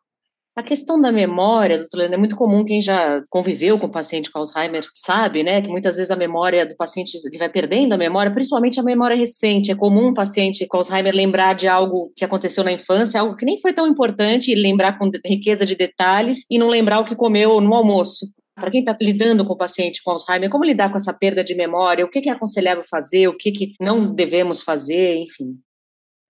A 0.56 0.64
questão 0.64 1.02
da 1.02 1.12
memória, 1.12 1.78
doutor 1.78 1.98
Leandro, 1.98 2.16
é 2.16 2.18
muito 2.18 2.38
comum 2.38 2.64
quem 2.64 2.82
já 2.82 3.22
conviveu 3.30 3.78
com 3.78 3.90
paciente 3.90 4.32
com 4.32 4.40
Alzheimer 4.40 4.88
sabe, 4.94 5.44
né, 5.44 5.62
que 5.62 5.68
muitas 5.68 5.98
vezes 5.98 6.10
a 6.10 6.16
memória 6.16 6.66
do 6.66 6.74
paciente 6.78 7.20
ele 7.26 7.38
vai 7.38 7.50
perdendo 7.50 7.92
a 7.92 7.98
memória, 7.98 8.32
principalmente 8.32 8.80
a 8.80 8.84
memória 8.84 9.18
recente. 9.18 9.70
É 9.70 9.76
comum 9.76 10.08
um 10.08 10.14
paciente 10.14 10.66
com 10.66 10.78
Alzheimer 10.78 11.14
lembrar 11.14 11.56
de 11.56 11.68
algo 11.68 12.10
que 12.16 12.24
aconteceu 12.24 12.64
na 12.64 12.72
infância, 12.72 13.20
algo 13.20 13.36
que 13.36 13.44
nem 13.44 13.60
foi 13.60 13.74
tão 13.74 13.86
importante, 13.86 14.56
lembrar 14.56 14.98
com 14.98 15.12
riqueza 15.26 15.66
de 15.66 15.76
detalhes 15.76 16.46
e 16.50 16.58
não 16.58 16.70
lembrar 16.70 17.02
o 17.02 17.06
que 17.06 17.18
comeu 17.18 17.60
no 17.60 17.74
almoço. 17.74 18.26
Para 18.56 18.72
quem 18.72 18.80
está 18.80 18.96
lidando 19.02 19.44
com 19.44 19.52
o 19.52 19.58
paciente 19.58 20.02
com 20.02 20.12
Alzheimer, 20.12 20.50
como 20.50 20.64
lidar 20.64 20.90
com 20.90 20.96
essa 20.96 21.12
perda 21.12 21.44
de 21.44 21.54
memória? 21.54 22.06
O 22.06 22.10
que 22.10 22.30
é 22.30 22.32
aconselhável 22.32 22.86
fazer? 22.90 23.28
O 23.28 23.36
que, 23.36 23.52
que 23.52 23.74
não 23.78 24.16
devemos 24.16 24.62
fazer? 24.62 25.18
Enfim. 25.18 25.58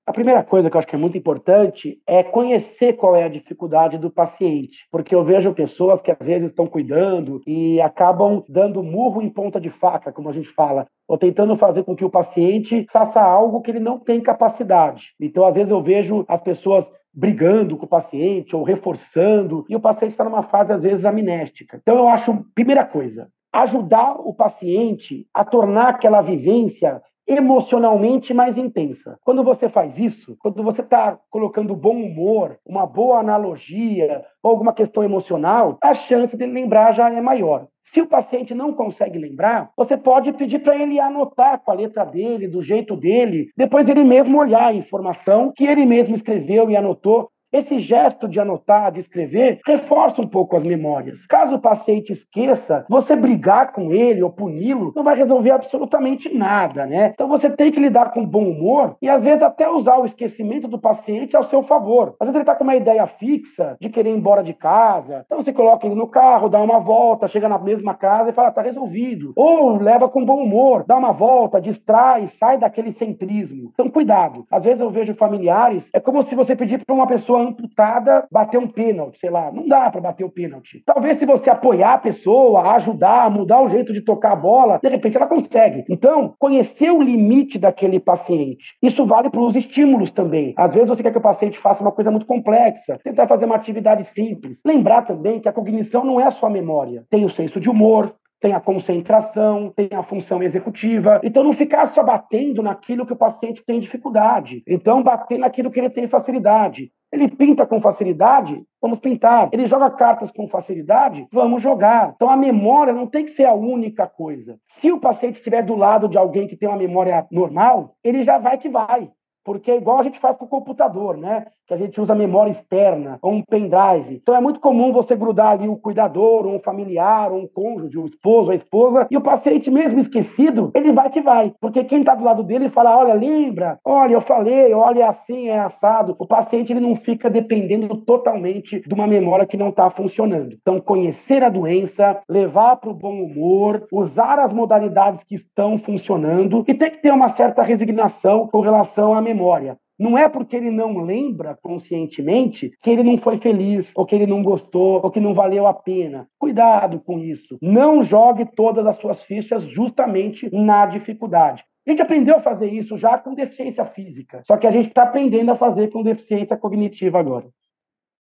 A 0.07 0.13
primeira 0.13 0.43
coisa 0.43 0.69
que 0.69 0.77
eu 0.77 0.79
acho 0.79 0.87
que 0.87 0.95
é 0.95 0.99
muito 0.99 1.17
importante 1.17 1.99
é 2.05 2.21
conhecer 2.21 2.93
qual 2.93 3.15
é 3.15 3.23
a 3.23 3.27
dificuldade 3.27 3.97
do 3.97 4.11
paciente, 4.11 4.85
porque 4.91 5.15
eu 5.15 5.23
vejo 5.23 5.51
pessoas 5.51 5.99
que 5.99 6.11
às 6.11 6.27
vezes 6.27 6.51
estão 6.51 6.67
cuidando 6.67 7.41
e 7.47 7.81
acabam 7.81 8.43
dando 8.47 8.83
murro 8.83 9.19
em 9.19 9.31
ponta 9.31 9.59
de 9.59 9.71
faca, 9.71 10.13
como 10.13 10.29
a 10.29 10.31
gente 10.31 10.47
fala, 10.47 10.85
ou 11.07 11.17
tentando 11.17 11.55
fazer 11.55 11.83
com 11.83 11.95
que 11.95 12.05
o 12.05 12.09
paciente 12.09 12.85
faça 12.91 13.19
algo 13.19 13.61
que 13.61 13.71
ele 13.71 13.79
não 13.79 13.97
tem 13.97 14.21
capacidade. 14.21 15.15
Então, 15.19 15.43
às 15.43 15.55
vezes 15.55 15.71
eu 15.71 15.81
vejo 15.81 16.23
as 16.27 16.39
pessoas 16.39 16.87
brigando 17.11 17.75
com 17.75 17.85
o 17.85 17.89
paciente 17.89 18.55
ou 18.55 18.61
reforçando, 18.61 19.65
e 19.67 19.75
o 19.75 19.79
paciente 19.79 20.11
está 20.11 20.23
numa 20.23 20.43
fase 20.43 20.71
às 20.71 20.83
vezes 20.83 21.03
amnéstica. 21.03 21.79
Então, 21.81 21.97
eu 21.97 22.07
acho, 22.07 22.45
primeira 22.53 22.85
coisa, 22.85 23.27
ajudar 23.51 24.19
o 24.19 24.35
paciente 24.35 25.25
a 25.33 25.43
tornar 25.43 25.87
aquela 25.87 26.21
vivência 26.21 27.01
emocionalmente 27.27 28.33
mais 28.33 28.57
intensa. 28.57 29.17
Quando 29.23 29.43
você 29.43 29.67
faz 29.67 29.97
isso, 29.97 30.35
quando 30.39 30.63
você 30.63 30.81
está 30.81 31.17
colocando 31.29 31.75
bom 31.75 31.95
humor, 31.95 32.59
uma 32.65 32.85
boa 32.85 33.19
analogia 33.19 34.23
ou 34.41 34.51
alguma 34.51 34.73
questão 34.73 35.03
emocional, 35.03 35.77
a 35.81 35.93
chance 35.93 36.37
dele 36.37 36.53
lembrar 36.53 36.93
já 36.93 37.09
é 37.09 37.21
maior. 37.21 37.67
Se 37.85 38.01
o 38.01 38.07
paciente 38.07 38.53
não 38.55 38.73
consegue 38.73 39.19
lembrar, 39.19 39.71
você 39.77 39.95
pode 39.95 40.33
pedir 40.33 40.59
para 40.59 40.75
ele 40.75 40.99
anotar 40.99 41.61
com 41.63 41.71
a 41.71 41.75
letra 41.75 42.03
dele, 42.03 42.47
do 42.47 42.61
jeito 42.61 42.95
dele, 42.95 43.49
depois 43.55 43.87
ele 43.87 44.03
mesmo 44.03 44.39
olhar 44.39 44.65
a 44.65 44.73
informação 44.73 45.53
que 45.55 45.65
ele 45.65 45.85
mesmo 45.85 46.15
escreveu 46.15 46.69
e 46.69 46.75
anotou 46.75 47.29
esse 47.51 47.79
gesto 47.79 48.27
de 48.27 48.39
anotar, 48.39 48.91
de 48.91 48.99
escrever, 48.99 49.59
reforça 49.65 50.21
um 50.21 50.27
pouco 50.27 50.55
as 50.55 50.63
memórias. 50.63 51.25
Caso 51.25 51.55
o 51.55 51.61
paciente 51.61 52.11
esqueça, 52.11 52.85
você 52.89 53.15
brigar 53.15 53.71
com 53.71 53.91
ele 53.91 54.21
ou 54.21 54.29
puni-lo 54.29 54.91
não 54.95 55.03
vai 55.03 55.15
resolver 55.15 55.51
absolutamente 55.51 56.33
nada, 56.35 56.85
né? 56.85 57.11
Então 57.13 57.27
você 57.27 57.49
tem 57.49 57.71
que 57.71 57.79
lidar 57.79 58.11
com 58.11 58.25
bom 58.25 58.49
humor 58.49 58.97
e 59.01 59.09
às 59.09 59.23
vezes 59.23 59.41
até 59.41 59.69
usar 59.69 59.97
o 59.97 60.05
esquecimento 60.05 60.67
do 60.67 60.79
paciente 60.79 61.35
ao 61.35 61.43
seu 61.43 61.63
favor. 61.63 62.15
Às 62.19 62.27
vezes 62.27 62.35
ele 62.35 62.43
está 62.43 62.55
com 62.55 62.63
uma 62.63 62.75
ideia 62.75 63.07
fixa 63.07 63.77
de 63.79 63.89
querer 63.89 64.09
ir 64.09 64.17
embora 64.17 64.43
de 64.43 64.53
casa, 64.53 65.23
então 65.25 65.41
você 65.41 65.53
coloca 65.53 65.85
ele 65.85 65.95
no 65.95 66.07
carro, 66.07 66.49
dá 66.49 66.61
uma 66.61 66.79
volta, 66.79 67.27
chega 67.27 67.47
na 67.47 67.57
mesma 67.57 67.93
casa 67.93 68.29
e 68.29 68.33
fala, 68.33 68.51
tá 68.51 68.61
resolvido. 68.61 69.33
Ou 69.35 69.77
leva 69.77 70.09
com 70.09 70.25
bom 70.25 70.43
humor, 70.43 70.83
dá 70.85 70.97
uma 70.97 71.11
volta, 71.11 71.61
distrai, 71.61 72.27
sai 72.27 72.57
daquele 72.57 72.91
centrismo. 72.91 73.71
Então 73.73 73.89
cuidado. 73.89 74.45
Às 74.51 74.65
vezes 74.65 74.81
eu 74.81 74.89
vejo 74.89 75.13
familiares, 75.13 75.89
é 75.93 75.99
como 75.99 76.21
se 76.21 76.35
você 76.35 76.55
pedir 76.55 76.83
para 76.85 76.95
uma 76.95 77.07
pessoa 77.07 77.34
amputada 77.41 78.25
bater 78.31 78.57
um 78.57 78.67
pênalti, 78.67 79.19
sei 79.19 79.29
lá. 79.29 79.51
Não 79.51 79.67
dá 79.67 79.89
para 79.89 80.01
bater 80.01 80.23
o 80.23 80.29
pênalti. 80.29 80.81
Talvez 80.85 81.17
se 81.17 81.25
você 81.25 81.49
apoiar 81.49 81.93
a 81.93 81.97
pessoa, 81.97 82.73
ajudar, 82.73 83.29
mudar 83.29 83.61
o 83.61 83.69
jeito 83.69 83.93
de 83.93 84.01
tocar 84.01 84.33
a 84.33 84.35
bola, 84.35 84.79
de 84.81 84.89
repente 84.89 85.17
ela 85.17 85.27
consegue. 85.27 85.85
Então, 85.89 86.33
conhecer 86.39 86.91
o 86.91 87.01
limite 87.01 87.57
daquele 87.57 87.99
paciente. 87.99 88.75
Isso 88.81 89.05
vale 89.05 89.29
para 89.29 89.41
os 89.41 89.55
estímulos 89.55 90.11
também. 90.11 90.53
Às 90.57 90.73
vezes 90.73 90.89
você 90.89 91.03
quer 91.03 91.11
que 91.11 91.17
o 91.17 91.21
paciente 91.21 91.57
faça 91.57 91.81
uma 91.81 91.91
coisa 91.91 92.11
muito 92.11 92.25
complexa, 92.25 92.99
tentar 93.03 93.27
fazer 93.27 93.45
uma 93.45 93.55
atividade 93.55 94.03
simples. 94.03 94.59
Lembrar 94.65 95.03
também 95.03 95.39
que 95.39 95.49
a 95.49 95.53
cognição 95.53 96.03
não 96.03 96.19
é 96.19 96.29
só 96.31 96.47
a 96.47 96.49
memória. 96.49 97.05
Tem 97.09 97.25
o 97.25 97.29
senso 97.29 97.59
de 97.59 97.69
humor, 97.69 98.15
tem 98.45 98.53
a 98.53 98.59
concentração, 98.59 99.73
tem 99.75 99.89
a 99.91 100.03
função 100.03 100.43
executiva. 100.43 101.19
Então, 101.23 101.43
não 101.43 101.51
ficar 101.51 101.87
só 101.87 102.03
batendo 102.03 102.61
naquilo 102.61 103.03
que 103.03 103.13
o 103.13 103.15
paciente 103.15 103.63
tem 103.65 103.79
dificuldade. 103.79 104.61
Então, 104.67 105.01
bater 105.01 105.39
naquilo 105.39 105.71
que 105.71 105.79
ele 105.79 105.89
tem 105.89 106.05
facilidade. 106.05 106.91
Ele 107.11 107.27
pinta 107.27 107.65
com 107.65 107.81
facilidade, 107.81 108.61
vamos 108.79 108.99
pintar. 108.99 109.49
Ele 109.51 109.65
joga 109.65 109.89
cartas 109.89 110.29
com 110.29 110.47
facilidade, 110.47 111.27
vamos 111.31 111.59
jogar. 111.59 112.11
Então 112.15 112.29
a 112.29 112.37
memória 112.37 112.93
não 112.93 113.07
tem 113.07 113.25
que 113.25 113.31
ser 113.31 113.45
a 113.45 113.53
única 113.53 114.05
coisa. 114.05 114.59
Se 114.67 114.91
o 114.91 114.99
paciente 114.99 115.35
estiver 115.35 115.63
do 115.63 115.75
lado 115.75 116.09
de 116.09 116.17
alguém 116.17 116.45
que 116.45 116.57
tem 116.57 116.67
uma 116.67 116.77
memória 116.77 117.25
normal, 117.31 117.95
ele 118.03 118.21
já 118.21 118.37
vai 118.37 118.57
que 118.57 118.67
vai 118.67 119.09
porque 119.45 119.69
é 119.69 119.77
igual 119.77 119.99
a 119.99 120.03
gente 120.03 120.19
faz 120.19 120.35
com 120.35 120.45
o 120.45 120.49
computador, 120.49 121.15
né? 121.15 121.45
Que 121.67 121.73
a 121.73 121.77
gente 121.77 121.99
usa 121.99 122.13
memória 122.13 122.51
externa 122.51 123.17
ou 123.21 123.31
um 123.31 123.41
pendrive. 123.41 124.19
Então 124.21 124.35
é 124.35 124.41
muito 124.41 124.59
comum 124.59 124.91
você 124.91 125.15
grudar 125.15 125.53
ali 125.53 125.67
um 125.67 125.75
cuidador, 125.75 126.45
um 126.45 126.59
familiar, 126.59 127.31
um 127.31 127.47
cônjuge, 127.47 127.97
um 127.97 128.05
esposo, 128.05 128.51
a 128.51 128.55
esposa, 128.55 129.07
e 129.09 129.17
o 129.17 129.21
paciente 129.21 129.71
mesmo 129.71 129.99
esquecido, 129.99 130.71
ele 130.75 130.91
vai 130.91 131.09
que 131.09 131.21
vai. 131.21 131.53
Porque 131.59 131.83
quem 131.83 131.99
está 131.99 132.15
do 132.15 132.23
lado 132.23 132.43
dele 132.43 132.69
fala: 132.69 132.97
olha, 132.97 133.13
lembra, 133.13 133.79
olha, 133.83 134.13
eu 134.13 134.21
falei, 134.21 134.73
olha, 134.73 135.03
é 135.03 135.07
assim, 135.07 135.47
é 135.47 135.59
assado. 135.59 136.15
O 136.19 136.27
paciente 136.27 136.71
ele 136.71 136.79
não 136.79 136.95
fica 136.95 137.29
dependendo 137.29 137.95
totalmente 137.97 138.81
de 138.87 138.93
uma 138.93 139.07
memória 139.07 139.45
que 139.45 139.57
não 139.57 139.69
está 139.69 139.89
funcionando. 139.89 140.55
Então, 140.59 140.79
conhecer 140.79 141.43
a 141.43 141.49
doença, 141.49 142.21
levar 142.29 142.77
para 142.77 142.89
o 142.89 142.93
bom 142.93 143.23
humor, 143.23 143.87
usar 143.91 144.39
as 144.39 144.53
modalidades 144.53 145.23
que 145.23 145.35
estão 145.35 145.77
funcionando 145.77 146.63
e 146.67 146.73
tem 146.73 146.91
que 146.91 147.01
ter 147.01 147.11
uma 147.11 147.29
certa 147.29 147.63
resignação 147.63 148.47
com 148.47 148.59
relação 148.59 149.13
à 149.13 149.21
memória 149.21 149.35
memória. 149.35 149.77
Não 149.97 150.17
é 150.17 150.27
porque 150.27 150.55
ele 150.55 150.71
não 150.71 150.97
lembra 150.99 151.57
conscientemente 151.61 152.71
que 152.81 152.89
ele 152.89 153.03
não 153.03 153.17
foi 153.17 153.37
feliz, 153.37 153.91
ou 153.95 154.05
que 154.05 154.13
ele 154.13 154.27
não 154.27 154.43
gostou, 154.43 155.01
ou 155.03 155.09
que 155.09 155.19
não 155.19 155.33
valeu 155.33 155.65
a 155.65 155.73
pena. 155.73 156.27
Cuidado 156.37 156.99
com 156.99 157.19
isso. 157.19 157.57
Não 157.61 158.03
jogue 158.03 158.45
todas 158.45 158.85
as 158.85 158.97
suas 158.97 159.23
fichas 159.23 159.63
justamente 159.63 160.49
na 160.53 160.85
dificuldade. 160.85 161.63
A 161.87 161.91
gente 161.91 162.01
aprendeu 162.01 162.37
a 162.37 162.39
fazer 162.39 162.73
isso 162.73 162.97
já 162.97 163.17
com 163.17 163.35
deficiência 163.35 163.85
física, 163.85 164.41
só 164.43 164.57
que 164.57 164.65
a 164.65 164.71
gente 164.71 164.87
está 164.87 165.03
aprendendo 165.03 165.51
a 165.51 165.55
fazer 165.55 165.89
com 165.89 166.01
deficiência 166.01 166.57
cognitiva 166.57 167.19
agora. 167.19 167.47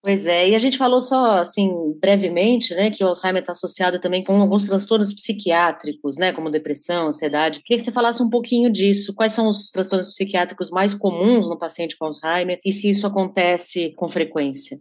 Pois 0.03 0.25
é, 0.25 0.49
e 0.49 0.53
a 0.55 0.59
gente 0.59 0.77
falou 0.77 1.01
só, 1.01 1.37
assim, 1.37 1.69
brevemente, 2.01 2.75
né, 2.75 2.91
que 2.91 3.01
o 3.05 3.07
Alzheimer 3.07 3.41
está 3.41 3.53
associado 3.53 4.01
também 4.01 4.21
com 4.21 4.41
alguns 4.41 4.65
transtornos 4.67 5.13
psiquiátricos, 5.13 6.17
né, 6.17 6.33
como 6.33 6.51
depressão, 6.51 7.07
ansiedade. 7.07 7.61
Queria 7.63 7.77
que 7.77 7.85
você 7.85 7.91
falasse 7.91 8.21
um 8.21 8.29
pouquinho 8.29 8.69
disso. 8.69 9.13
Quais 9.15 9.31
são 9.31 9.47
os 9.47 9.71
transtornos 9.71 10.07
psiquiátricos 10.07 10.69
mais 10.69 10.93
comuns 10.93 11.47
no 11.47 11.57
paciente 11.57 11.95
com 11.97 12.03
Alzheimer 12.05 12.59
e 12.65 12.73
se 12.73 12.89
isso 12.89 13.07
acontece 13.07 13.93
com 13.95 14.09
frequência? 14.09 14.77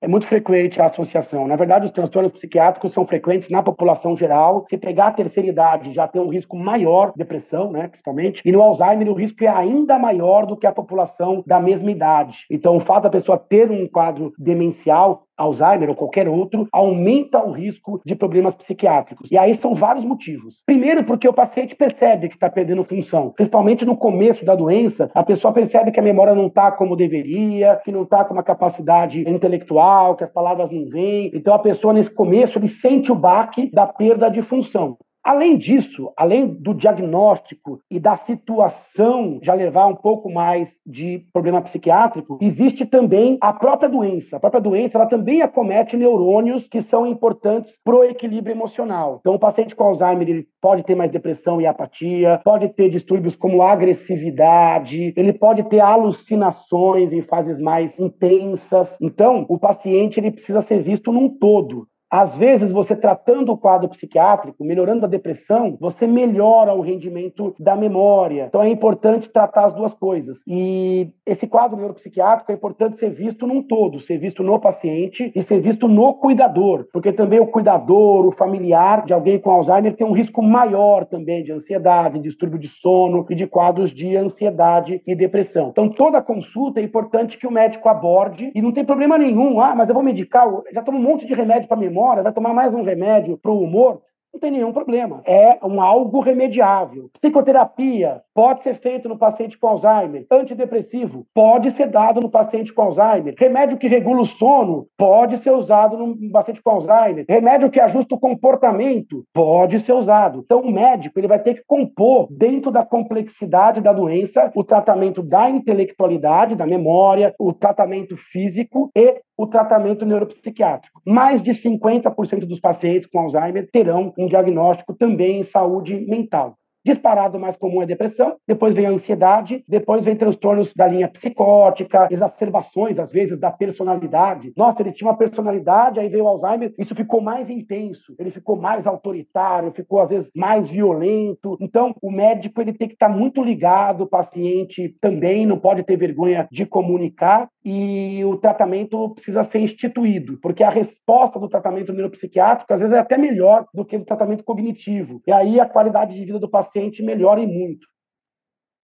É 0.00 0.06
muito 0.06 0.26
frequente 0.26 0.80
a 0.80 0.86
associação. 0.86 1.48
Na 1.48 1.56
verdade, 1.56 1.86
os 1.86 1.90
transtornos 1.90 2.30
psiquiátricos 2.30 2.92
são 2.92 3.04
frequentes 3.04 3.48
na 3.48 3.62
população 3.62 4.16
geral. 4.16 4.64
Se 4.70 4.78
pegar 4.78 5.08
a 5.08 5.12
terceira 5.12 5.48
idade, 5.48 5.92
já 5.92 6.06
tem 6.06 6.22
um 6.22 6.28
risco 6.28 6.56
maior, 6.56 7.12
depressão, 7.16 7.72
né, 7.72 7.88
principalmente. 7.88 8.40
E 8.44 8.52
no 8.52 8.62
Alzheimer, 8.62 9.08
o 9.08 9.14
risco 9.14 9.42
é 9.42 9.48
ainda 9.48 9.98
maior 9.98 10.46
do 10.46 10.56
que 10.56 10.68
a 10.68 10.72
população 10.72 11.42
da 11.44 11.58
mesma 11.58 11.90
idade. 11.90 12.46
Então, 12.48 12.76
o 12.76 12.80
fato 12.80 13.04
da 13.04 13.10
pessoa 13.10 13.36
ter 13.36 13.72
um 13.72 13.88
quadro 13.88 14.32
demencial 14.38 15.24
Alzheimer 15.38 15.88
ou 15.88 15.94
qualquer 15.94 16.28
outro, 16.28 16.68
aumenta 16.72 17.42
o 17.42 17.52
risco 17.52 18.00
de 18.04 18.14
problemas 18.14 18.54
psiquiátricos. 18.54 19.30
E 19.30 19.38
aí 19.38 19.54
são 19.54 19.74
vários 19.74 20.04
motivos. 20.04 20.62
Primeiro, 20.66 21.04
porque 21.04 21.28
o 21.28 21.32
paciente 21.32 21.76
percebe 21.76 22.28
que 22.28 22.34
está 22.34 22.50
perdendo 22.50 22.84
função. 22.84 23.30
Principalmente 23.30 23.86
no 23.86 23.96
começo 23.96 24.44
da 24.44 24.54
doença, 24.54 25.10
a 25.14 25.22
pessoa 25.22 25.54
percebe 25.54 25.92
que 25.92 26.00
a 26.00 26.02
memória 26.02 26.34
não 26.34 26.48
está 26.48 26.72
como 26.72 26.96
deveria, 26.96 27.80
que 27.84 27.92
não 27.92 28.02
está 28.02 28.24
com 28.24 28.34
uma 28.34 28.42
capacidade 28.42 29.20
intelectual, 29.28 30.16
que 30.16 30.24
as 30.24 30.30
palavras 30.30 30.70
não 30.70 30.84
vêm. 30.86 31.30
Então 31.32 31.54
a 31.54 31.58
pessoa, 31.58 31.94
nesse 31.94 32.10
começo, 32.10 32.58
ele 32.58 32.68
sente 32.68 33.12
o 33.12 33.14
baque 33.14 33.70
da 33.70 33.86
perda 33.86 34.28
de 34.28 34.42
função. 34.42 34.96
Além 35.28 35.58
disso, 35.58 36.10
além 36.16 36.46
do 36.46 36.72
diagnóstico 36.72 37.82
e 37.90 38.00
da 38.00 38.16
situação 38.16 39.38
já 39.42 39.52
levar 39.52 39.86
um 39.86 39.94
pouco 39.94 40.32
mais 40.32 40.80
de 40.86 41.26
problema 41.34 41.60
psiquiátrico, 41.60 42.38
existe 42.40 42.86
também 42.86 43.36
a 43.38 43.52
própria 43.52 43.90
doença. 43.90 44.38
A 44.38 44.40
própria 44.40 44.62
doença 44.62 44.96
ela 44.96 45.06
também 45.06 45.42
acomete 45.42 45.98
neurônios 45.98 46.66
que 46.66 46.80
são 46.80 47.06
importantes 47.06 47.78
para 47.84 47.94
o 47.94 48.04
equilíbrio 48.04 48.54
emocional. 48.54 49.18
Então, 49.20 49.34
o 49.34 49.38
paciente 49.38 49.76
com 49.76 49.84
Alzheimer 49.84 50.26
ele 50.26 50.48
pode 50.62 50.82
ter 50.82 50.94
mais 50.94 51.10
depressão 51.10 51.60
e 51.60 51.66
apatia, 51.66 52.40
pode 52.42 52.70
ter 52.70 52.88
distúrbios 52.88 53.36
como 53.36 53.60
agressividade, 53.60 55.12
ele 55.14 55.34
pode 55.34 55.62
ter 55.64 55.80
alucinações 55.80 57.12
em 57.12 57.20
fases 57.20 57.58
mais 57.58 58.00
intensas. 58.00 58.96
Então, 58.98 59.44
o 59.46 59.58
paciente 59.58 60.18
ele 60.18 60.30
precisa 60.30 60.62
ser 60.62 60.80
visto 60.80 61.12
num 61.12 61.28
todo. 61.28 61.86
Às 62.10 62.38
vezes, 62.38 62.72
você 62.72 62.96
tratando 62.96 63.52
o 63.52 63.58
quadro 63.58 63.88
psiquiátrico, 63.88 64.64
melhorando 64.64 65.04
a 65.04 65.08
depressão, 65.08 65.76
você 65.78 66.06
melhora 66.06 66.72
o 66.72 66.80
rendimento 66.80 67.54
da 67.60 67.76
memória. 67.76 68.46
Então, 68.48 68.62
é 68.62 68.68
importante 68.68 69.28
tratar 69.28 69.66
as 69.66 69.74
duas 69.74 69.92
coisas. 69.92 70.38
E 70.46 71.10
esse 71.26 71.46
quadro 71.46 71.76
neuropsiquiátrico 71.76 72.50
é 72.50 72.54
importante 72.54 72.96
ser 72.96 73.10
visto 73.10 73.46
num 73.46 73.62
todo, 73.62 74.00
ser 74.00 74.16
visto 74.16 74.42
no 74.42 74.58
paciente 74.58 75.30
e 75.34 75.42
ser 75.42 75.60
visto 75.60 75.86
no 75.86 76.14
cuidador, 76.14 76.86
porque 76.92 77.12
também 77.12 77.40
o 77.40 77.46
cuidador, 77.46 78.26
o 78.26 78.32
familiar 78.32 79.04
de 79.04 79.12
alguém 79.12 79.38
com 79.38 79.50
Alzheimer 79.50 79.94
tem 79.94 80.06
um 80.06 80.12
risco 80.12 80.42
maior 80.42 81.04
também 81.04 81.44
de 81.44 81.52
ansiedade, 81.52 82.18
distúrbio 82.20 82.58
de 82.58 82.68
sono 82.68 83.26
e 83.28 83.34
de 83.34 83.46
quadros 83.46 83.92
de 83.92 84.16
ansiedade 84.16 85.02
e 85.06 85.14
depressão. 85.14 85.68
Então, 85.68 85.90
toda 85.90 86.22
consulta 86.22 86.80
é 86.80 86.82
importante 86.82 87.36
que 87.36 87.46
o 87.46 87.52
médico 87.52 87.88
aborde 87.88 88.50
e 88.54 88.62
não 88.62 88.72
tem 88.72 88.84
problema 88.84 89.18
nenhum. 89.18 89.60
Ah, 89.60 89.74
mas 89.74 89.90
eu 89.90 89.94
vou 89.94 90.02
medicar, 90.02 90.48
já 90.72 90.82
tomo 90.82 90.96
um 90.96 91.02
monte 91.02 91.26
de 91.26 91.34
remédio 91.34 91.68
para 91.68 91.76
memória 91.76 91.97
memória, 91.98 92.22
vai 92.22 92.32
tomar 92.32 92.54
mais 92.54 92.72
um 92.74 92.82
remédio 92.82 93.36
para 93.36 93.50
o 93.50 93.60
humor, 93.60 94.00
não 94.32 94.40
tem 94.40 94.50
nenhum 94.50 94.72
problema. 94.72 95.22
É 95.26 95.58
um 95.64 95.80
algo 95.80 96.20
remediável. 96.20 97.10
Psicoterapia 97.20 98.22
pode 98.34 98.62
ser 98.62 98.74
feito 98.74 99.08
no 99.08 99.18
paciente 99.18 99.58
com 99.58 99.66
Alzheimer. 99.66 100.26
Antidepressivo 100.30 101.26
pode 101.34 101.70
ser 101.70 101.88
dado 101.88 102.20
no 102.20 102.30
paciente 102.30 102.72
com 102.72 102.82
Alzheimer. 102.82 103.34
Remédio 103.36 103.78
que 103.78 103.88
regula 103.88 104.22
o 104.22 104.26
sono 104.26 104.86
pode 104.96 105.38
ser 105.38 105.50
usado 105.50 105.96
no 105.96 106.30
paciente 106.30 106.62
com 106.62 106.70
Alzheimer. 106.70 107.24
Remédio 107.28 107.70
que 107.70 107.80
ajusta 107.80 108.14
o 108.14 108.20
comportamento 108.20 109.24
pode 109.32 109.80
ser 109.80 109.92
usado. 109.92 110.42
Então, 110.44 110.60
o 110.60 110.70
médico 110.70 111.18
ele 111.18 111.28
vai 111.28 111.38
ter 111.38 111.54
que 111.54 111.64
compor, 111.66 112.28
dentro 112.30 112.70
da 112.70 112.84
complexidade 112.84 113.80
da 113.80 113.92
doença, 113.92 114.52
o 114.54 114.62
tratamento 114.62 115.22
da 115.22 115.50
intelectualidade, 115.50 116.54
da 116.54 116.66
memória, 116.66 117.34
o 117.38 117.52
tratamento 117.52 118.16
físico 118.16 118.90
e 118.94 119.20
o 119.38 119.46
tratamento 119.46 120.04
neuropsiquiátrico. 120.04 121.00
Mais 121.06 121.42
de 121.42 121.52
50% 121.52 122.40
dos 122.40 122.58
pacientes 122.58 123.08
com 123.08 123.20
Alzheimer 123.20 123.68
terão 123.70 124.12
um 124.18 124.26
diagnóstico 124.26 124.92
também 124.92 125.40
em 125.40 125.44
saúde 125.44 125.94
mental. 125.94 126.58
Disparado 126.84 127.38
mais 127.38 127.56
comum 127.56 127.82
é 127.82 127.86
depressão, 127.86 128.36
depois 128.46 128.74
vem 128.74 128.86
a 128.86 128.90
ansiedade, 128.90 129.64
depois 129.68 130.04
vem 130.04 130.16
transtornos 130.16 130.72
da 130.72 130.86
linha 130.86 131.08
psicótica, 131.08 132.08
exacerbações, 132.10 132.98
às 132.98 133.12
vezes, 133.12 133.38
da 133.38 133.50
personalidade. 133.50 134.52
Nossa, 134.56 134.80
ele 134.80 134.92
tinha 134.92 135.10
uma 135.10 135.16
personalidade, 135.16 135.98
aí 135.98 136.08
veio 136.08 136.24
o 136.24 136.28
Alzheimer, 136.28 136.72
isso 136.78 136.94
ficou 136.94 137.20
mais 137.20 137.50
intenso, 137.50 138.14
ele 138.18 138.30
ficou 138.30 138.56
mais 138.56 138.86
autoritário, 138.86 139.72
ficou, 139.72 140.00
às 140.00 140.10
vezes, 140.10 140.30
mais 140.34 140.70
violento. 140.70 141.56
Então, 141.60 141.94
o 142.00 142.10
médico 142.10 142.60
ele 142.60 142.72
tem 142.72 142.88
que 142.88 142.94
estar 142.94 143.08
muito 143.08 143.42
ligado, 143.42 144.02
o 144.02 144.08
paciente 144.08 144.96
também 145.00 145.44
não 145.44 145.58
pode 145.58 145.82
ter 145.82 145.96
vergonha 145.96 146.48
de 146.50 146.64
comunicar 146.64 147.48
e 147.64 148.24
o 148.24 148.36
tratamento 148.36 149.10
precisa 149.10 149.44
ser 149.44 149.58
instituído, 149.58 150.38
porque 150.40 150.62
a 150.62 150.70
resposta 150.70 151.38
do 151.38 151.48
tratamento 151.48 151.92
neuropsiquiátrico, 151.92 152.72
às 152.72 152.80
vezes, 152.80 152.96
é 152.96 152.98
até 152.98 153.18
melhor 153.18 153.66
do 153.74 153.84
que 153.84 153.98
do 153.98 154.04
tratamento 154.04 154.44
cognitivo. 154.44 155.20
E 155.26 155.32
aí 155.32 155.60
a 155.60 155.66
qualidade 155.66 156.14
de 156.14 156.24
vida 156.24 156.38
do 156.38 156.48
paciente 156.48 156.67
paciente 156.68 157.02
melhore 157.02 157.46
muito. 157.46 157.86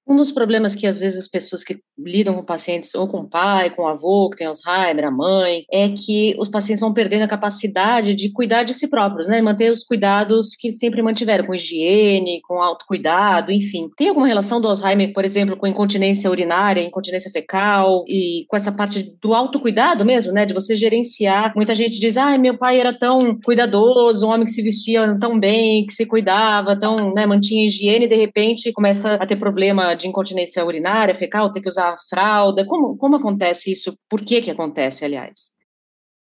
Um 0.06 0.16
dos 0.16 0.30
problemas 0.30 0.74
que 0.74 0.86
às 0.86 1.00
vezes 1.00 1.18
as 1.18 1.28
pessoas 1.28 1.64
que 1.64 1.78
lidam 1.98 2.34
com 2.34 2.44
pacientes, 2.44 2.94
ou 2.94 3.08
com 3.08 3.20
o 3.20 3.28
pai, 3.28 3.70
com 3.70 3.82
o 3.82 3.88
avô, 3.88 4.28
que 4.28 4.36
tem 4.36 4.46
Alzheimer, 4.46 5.06
a 5.06 5.10
mãe, 5.10 5.64
é 5.72 5.88
que 5.88 6.34
os 6.38 6.48
pacientes 6.48 6.80
vão 6.80 6.92
perdendo 6.92 7.22
a 7.22 7.28
capacidade 7.28 8.14
de 8.14 8.30
cuidar 8.30 8.64
de 8.64 8.74
si 8.74 8.86
próprios, 8.86 9.26
né? 9.26 9.40
Manter 9.40 9.72
os 9.72 9.82
cuidados 9.82 10.54
que 10.58 10.70
sempre 10.70 11.00
mantiveram, 11.00 11.46
com 11.46 11.54
higiene, 11.54 12.40
com 12.42 12.60
autocuidado, 12.60 13.50
enfim. 13.50 13.88
Tem 13.96 14.08
alguma 14.08 14.26
relação 14.26 14.60
do 14.60 14.68
Alzheimer, 14.68 15.12
por 15.14 15.24
exemplo, 15.24 15.56
com 15.56 15.66
incontinência 15.66 16.30
urinária, 16.30 16.82
incontinência 16.82 17.30
fecal 17.30 18.04
e 18.06 18.44
com 18.46 18.56
essa 18.56 18.70
parte 18.70 19.14
do 19.22 19.32
autocuidado 19.32 20.04
mesmo, 20.04 20.32
né? 20.32 20.44
De 20.44 20.52
você 20.52 20.76
gerenciar. 20.76 21.54
Muita 21.56 21.74
gente 21.74 21.98
diz, 21.98 22.18
ah, 22.18 22.36
meu 22.36 22.58
pai 22.58 22.78
era 22.78 22.92
tão 22.92 23.38
cuidadoso, 23.42 24.26
um 24.26 24.30
homem 24.30 24.44
que 24.44 24.52
se 24.52 24.62
vestia 24.62 25.16
tão 25.18 25.40
bem, 25.40 25.86
que 25.86 25.94
se 25.94 26.04
cuidava, 26.04 26.78
tão, 26.78 27.14
né, 27.14 27.24
mantinha 27.24 27.64
higiene, 27.64 28.04
e 28.04 28.08
de 28.08 28.16
repente 28.16 28.72
começa 28.72 29.14
a 29.14 29.26
ter 29.26 29.36
problema 29.36 29.93
de 29.94 30.09
incontinência 30.09 30.64
urinária, 30.64 31.14
fecal, 31.14 31.52
ter 31.52 31.61
que 31.61 31.68
usar 31.68 31.96
fralda? 32.09 32.66
Como, 32.66 32.96
como 32.96 33.16
acontece 33.16 33.70
isso? 33.70 33.96
Por 34.09 34.20
que 34.20 34.42
que 34.42 34.50
acontece, 34.50 35.04
aliás? 35.04 35.52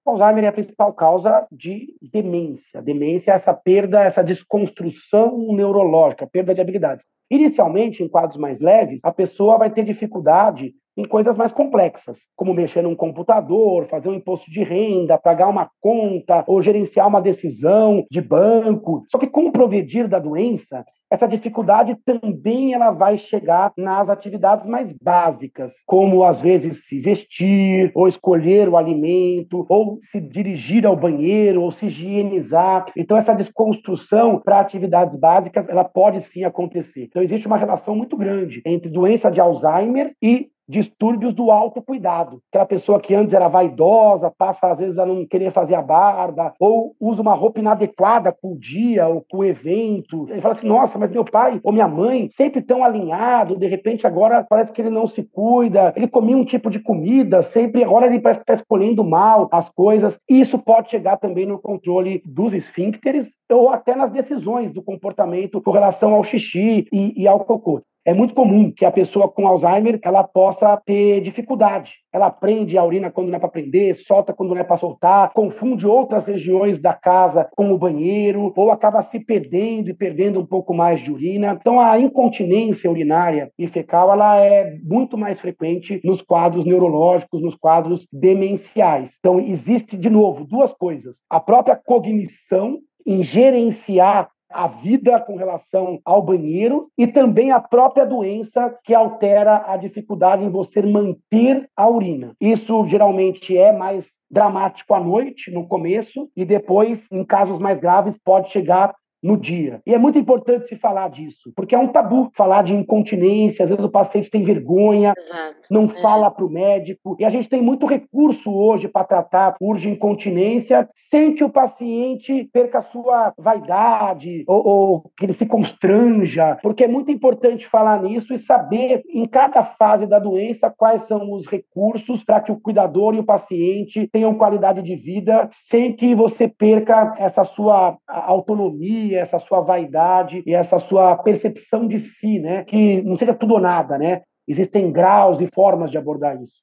Alzheimer 0.04 0.44
é 0.44 0.48
a 0.48 0.52
principal 0.52 0.92
causa 0.92 1.46
de 1.52 1.94
demência. 2.00 2.82
Demência 2.82 3.32
é 3.32 3.34
essa 3.34 3.54
perda, 3.54 4.02
essa 4.02 4.24
desconstrução 4.24 5.52
neurológica, 5.52 6.26
perda 6.26 6.54
de 6.54 6.60
habilidades. 6.60 7.04
Inicialmente, 7.30 8.02
em 8.02 8.08
quadros 8.08 8.36
mais 8.36 8.60
leves, 8.60 9.04
a 9.04 9.12
pessoa 9.12 9.56
vai 9.56 9.70
ter 9.70 9.84
dificuldade 9.84 10.74
em 10.96 11.04
coisas 11.04 11.36
mais 11.36 11.52
complexas, 11.52 12.20
como 12.36 12.54
mexer 12.54 12.82
num 12.82 12.94
computador, 12.94 13.86
fazer 13.86 14.08
um 14.08 14.14
imposto 14.14 14.50
de 14.50 14.62
renda, 14.62 15.18
pagar 15.18 15.48
uma 15.48 15.70
conta 15.80 16.44
ou 16.46 16.60
gerenciar 16.60 17.08
uma 17.08 17.20
decisão 17.20 18.04
de 18.10 18.20
banco. 18.20 19.04
Só 19.08 19.18
que 19.18 19.26
com 19.26 19.46
o 19.46 19.52
progredir 19.52 20.08
da 20.08 20.18
doença, 20.18 20.84
essa 21.10 21.26
dificuldade 21.26 21.96
também 22.04 22.72
ela 22.72 22.92
vai 22.92 23.18
chegar 23.18 23.72
nas 23.76 24.08
atividades 24.08 24.64
mais 24.66 24.92
básicas, 24.92 25.72
como 25.84 26.22
às 26.22 26.40
vezes 26.40 26.86
se 26.86 27.00
vestir, 27.00 27.90
ou 27.94 28.06
escolher 28.06 28.68
o 28.68 28.76
alimento, 28.76 29.66
ou 29.68 29.98
se 30.02 30.20
dirigir 30.20 30.86
ao 30.86 30.96
banheiro, 30.96 31.62
ou 31.62 31.72
se 31.72 31.86
higienizar. 31.86 32.86
Então 32.96 33.16
essa 33.16 33.34
desconstrução 33.34 34.38
para 34.38 34.60
atividades 34.60 35.16
básicas, 35.16 35.68
ela 35.68 35.82
pode 35.82 36.20
sim 36.20 36.44
acontecer. 36.44 37.04
Então 37.04 37.22
existe 37.22 37.46
uma 37.46 37.56
relação 37.56 37.96
muito 37.96 38.16
grande 38.16 38.62
entre 38.64 38.88
doença 38.88 39.30
de 39.30 39.40
Alzheimer 39.40 40.14
e 40.22 40.48
distúrbios 40.70 41.34
do 41.34 41.50
autocuidado. 41.50 42.40
Aquela 42.48 42.64
pessoa 42.64 43.00
que 43.00 43.14
antes 43.14 43.34
era 43.34 43.48
vaidosa, 43.48 44.30
passa 44.30 44.68
às 44.68 44.78
vezes 44.78 44.98
a 44.98 45.04
não 45.04 45.26
querer 45.26 45.50
fazer 45.50 45.74
a 45.74 45.82
barba, 45.82 46.54
ou 46.58 46.94
usa 47.00 47.20
uma 47.20 47.34
roupa 47.34 47.58
inadequada 47.58 48.32
para 48.32 48.48
o 48.48 48.56
dia 48.56 49.08
ou 49.08 49.20
para 49.20 49.38
o 49.38 49.44
evento. 49.44 50.26
Ele 50.30 50.40
fala 50.40 50.54
assim: 50.54 50.68
nossa, 50.68 50.98
mas 50.98 51.10
meu 51.10 51.24
pai 51.24 51.60
ou 51.64 51.72
minha 51.72 51.88
mãe 51.88 52.30
sempre 52.32 52.62
tão 52.62 52.84
alinhado, 52.84 53.56
de 53.56 53.66
repente 53.66 54.06
agora 54.06 54.46
parece 54.48 54.72
que 54.72 54.80
ele 54.80 54.90
não 54.90 55.06
se 55.06 55.24
cuida, 55.24 55.92
ele 55.96 56.06
comia 56.06 56.36
um 56.36 56.44
tipo 56.44 56.70
de 56.70 56.78
comida, 56.78 57.42
sempre 57.42 57.82
agora 57.82 58.06
ele 58.06 58.20
parece 58.20 58.40
que 58.40 58.44
está 58.44 58.54
escolhendo 58.54 59.02
mal 59.02 59.48
as 59.50 59.68
coisas. 59.68 60.18
Isso 60.28 60.58
pode 60.58 60.90
chegar 60.90 61.16
também 61.16 61.46
no 61.46 61.58
controle 61.58 62.22
dos 62.24 62.54
esfíncteres 62.54 63.30
ou 63.50 63.70
até 63.70 63.96
nas 63.96 64.10
decisões 64.10 64.72
do 64.72 64.82
comportamento 64.82 65.60
com 65.60 65.72
relação 65.72 66.14
ao 66.14 66.22
xixi 66.22 66.86
e, 66.92 67.22
e 67.22 67.26
ao 67.26 67.40
cocô 67.40 67.82
é 68.04 68.14
muito 68.14 68.34
comum 68.34 68.72
que 68.72 68.84
a 68.84 68.90
pessoa 68.90 69.28
com 69.28 69.46
Alzheimer 69.46 69.98
ela 70.02 70.24
possa 70.24 70.76
ter 70.84 71.20
dificuldade. 71.20 71.94
Ela 72.12 72.30
prende 72.30 72.78
a 72.78 72.84
urina 72.84 73.10
quando 73.10 73.28
não 73.28 73.36
é 73.36 73.38
para 73.38 73.48
prender, 73.48 73.94
solta 73.94 74.32
quando 74.32 74.50
não 74.50 74.60
é 74.60 74.64
para 74.64 74.76
soltar, 74.76 75.32
confunde 75.32 75.86
outras 75.86 76.24
regiões 76.24 76.80
da 76.80 76.94
casa 76.94 77.48
com 77.56 77.70
o 77.72 77.78
banheiro, 77.78 78.52
ou 78.56 78.70
acaba 78.70 79.02
se 79.02 79.20
perdendo 79.20 79.90
e 79.90 79.94
perdendo 79.94 80.40
um 80.40 80.46
pouco 80.46 80.74
mais 80.74 81.00
de 81.00 81.12
urina. 81.12 81.56
Então, 81.60 81.78
a 81.78 81.98
incontinência 81.98 82.90
urinária 82.90 83.52
e 83.58 83.66
fecal 83.68 84.12
ela 84.12 84.40
é 84.40 84.76
muito 84.82 85.16
mais 85.18 85.38
frequente 85.38 86.00
nos 86.02 86.22
quadros 86.22 86.64
neurológicos, 86.64 87.42
nos 87.42 87.54
quadros 87.54 88.08
demenciais. 88.12 89.16
Então, 89.18 89.38
existe, 89.38 89.96
de 89.96 90.08
novo, 90.08 90.44
duas 90.44 90.72
coisas: 90.72 91.20
a 91.28 91.38
própria 91.38 91.76
cognição 91.76 92.78
em 93.06 93.22
gerenciar 93.22 94.30
a 94.50 94.66
vida 94.66 95.20
com 95.20 95.36
relação 95.36 96.00
ao 96.04 96.22
banheiro 96.22 96.88
e 96.98 97.06
também 97.06 97.50
a 97.52 97.60
própria 97.60 98.04
doença 98.04 98.74
que 98.84 98.94
altera 98.94 99.64
a 99.66 99.76
dificuldade 99.76 100.44
em 100.44 100.50
você 100.50 100.82
manter 100.82 101.68
a 101.76 101.88
urina. 101.88 102.34
Isso 102.40 102.86
geralmente 102.86 103.56
é 103.56 103.72
mais 103.72 104.08
dramático 104.30 104.94
à 104.94 105.00
noite, 105.00 105.50
no 105.50 105.66
começo, 105.66 106.28
e 106.36 106.44
depois, 106.44 107.10
em 107.10 107.24
casos 107.24 107.58
mais 107.58 107.80
graves, 107.80 108.16
pode 108.24 108.50
chegar 108.50 108.94
no 109.22 109.36
dia. 109.36 109.80
E 109.86 109.94
é 109.94 109.98
muito 109.98 110.18
importante 110.18 110.66
se 110.66 110.76
falar 110.76 111.08
disso, 111.10 111.52
porque 111.54 111.74
é 111.74 111.78
um 111.78 111.88
tabu 111.88 112.30
falar 112.34 112.62
de 112.62 112.74
incontinência, 112.74 113.62
às 113.62 113.68
vezes 113.68 113.84
o 113.84 113.90
paciente 113.90 114.30
tem 114.30 114.42
vergonha, 114.42 115.12
Exato. 115.16 115.56
não 115.70 115.84
é. 115.84 115.88
fala 115.88 116.30
para 116.30 116.44
o 116.44 116.50
médico, 116.50 117.16
e 117.18 117.24
a 117.24 117.30
gente 117.30 117.48
tem 117.48 117.60
muito 117.60 117.86
recurso 117.86 118.52
hoje 118.52 118.88
para 118.88 119.04
tratar 119.04 119.56
urge 119.60 119.90
incontinência 119.90 120.88
sem 120.94 121.34
que 121.34 121.44
o 121.44 121.50
paciente 121.50 122.48
perca 122.52 122.78
a 122.78 122.82
sua 122.82 123.32
vaidade 123.38 124.44
ou, 124.46 124.66
ou 124.66 125.12
que 125.16 125.26
ele 125.26 125.32
se 125.32 125.46
constranja, 125.46 126.58
porque 126.62 126.84
é 126.84 126.88
muito 126.88 127.10
importante 127.10 127.66
falar 127.66 128.02
nisso 128.02 128.32
e 128.32 128.38
saber 128.38 129.02
em 129.12 129.26
cada 129.26 129.62
fase 129.64 130.06
da 130.06 130.18
doença 130.18 130.72
quais 130.74 131.02
são 131.02 131.32
os 131.32 131.46
recursos 131.46 132.24
para 132.24 132.40
que 132.40 132.52
o 132.52 132.60
cuidador 132.60 133.14
e 133.14 133.18
o 133.18 133.24
paciente 133.24 134.08
tenham 134.10 134.34
qualidade 134.34 134.82
de 134.82 134.96
vida 134.96 135.48
sem 135.52 135.92
que 135.92 136.14
você 136.14 136.48
perca 136.48 137.14
essa 137.18 137.44
sua 137.44 137.96
autonomia 138.06 139.09
essa 139.14 139.38
sua 139.38 139.60
vaidade 139.60 140.42
e 140.46 140.54
essa 140.54 140.78
sua 140.78 141.16
percepção 141.16 141.86
de 141.86 141.98
si, 141.98 142.38
né? 142.38 142.64
Que 142.64 143.02
não 143.02 143.16
seja 143.16 143.34
tudo 143.34 143.54
ou 143.54 143.60
nada, 143.60 143.98
né? 143.98 144.22
Existem 144.46 144.90
graus 144.90 145.40
e 145.40 145.48
formas 145.52 145.90
de 145.90 145.98
abordar 145.98 146.40
isso. 146.42 146.60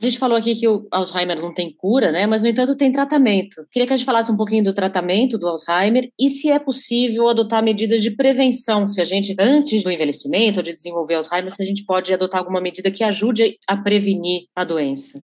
A 0.00 0.04
gente 0.04 0.18
falou 0.18 0.36
aqui 0.36 0.54
que 0.56 0.66
o 0.66 0.86
Alzheimer 0.90 1.40
não 1.40 1.54
tem 1.54 1.72
cura, 1.72 2.10
né? 2.10 2.26
Mas, 2.26 2.42
no 2.42 2.48
entanto, 2.48 2.76
tem 2.76 2.90
tratamento. 2.90 3.64
Queria 3.70 3.86
que 3.86 3.92
a 3.92 3.96
gente 3.96 4.04
falasse 4.04 4.32
um 4.32 4.36
pouquinho 4.36 4.64
do 4.64 4.74
tratamento 4.74 5.38
do 5.38 5.46
Alzheimer 5.46 6.10
e 6.18 6.28
se 6.28 6.50
é 6.50 6.58
possível 6.58 7.28
adotar 7.28 7.62
medidas 7.62 8.02
de 8.02 8.10
prevenção. 8.10 8.88
Se 8.88 9.00
a 9.00 9.04
gente, 9.04 9.34
antes 9.38 9.84
do 9.84 9.92
envelhecimento 9.92 10.58
ou 10.58 10.62
de 10.62 10.74
desenvolver 10.74 11.14
Alzheimer, 11.14 11.52
se 11.52 11.62
a 11.62 11.64
gente 11.64 11.84
pode 11.84 12.12
adotar 12.12 12.40
alguma 12.40 12.60
medida 12.60 12.90
que 12.90 13.04
ajude 13.04 13.56
a 13.68 13.76
prevenir 13.76 14.46
a 14.56 14.64
doença. 14.64 15.20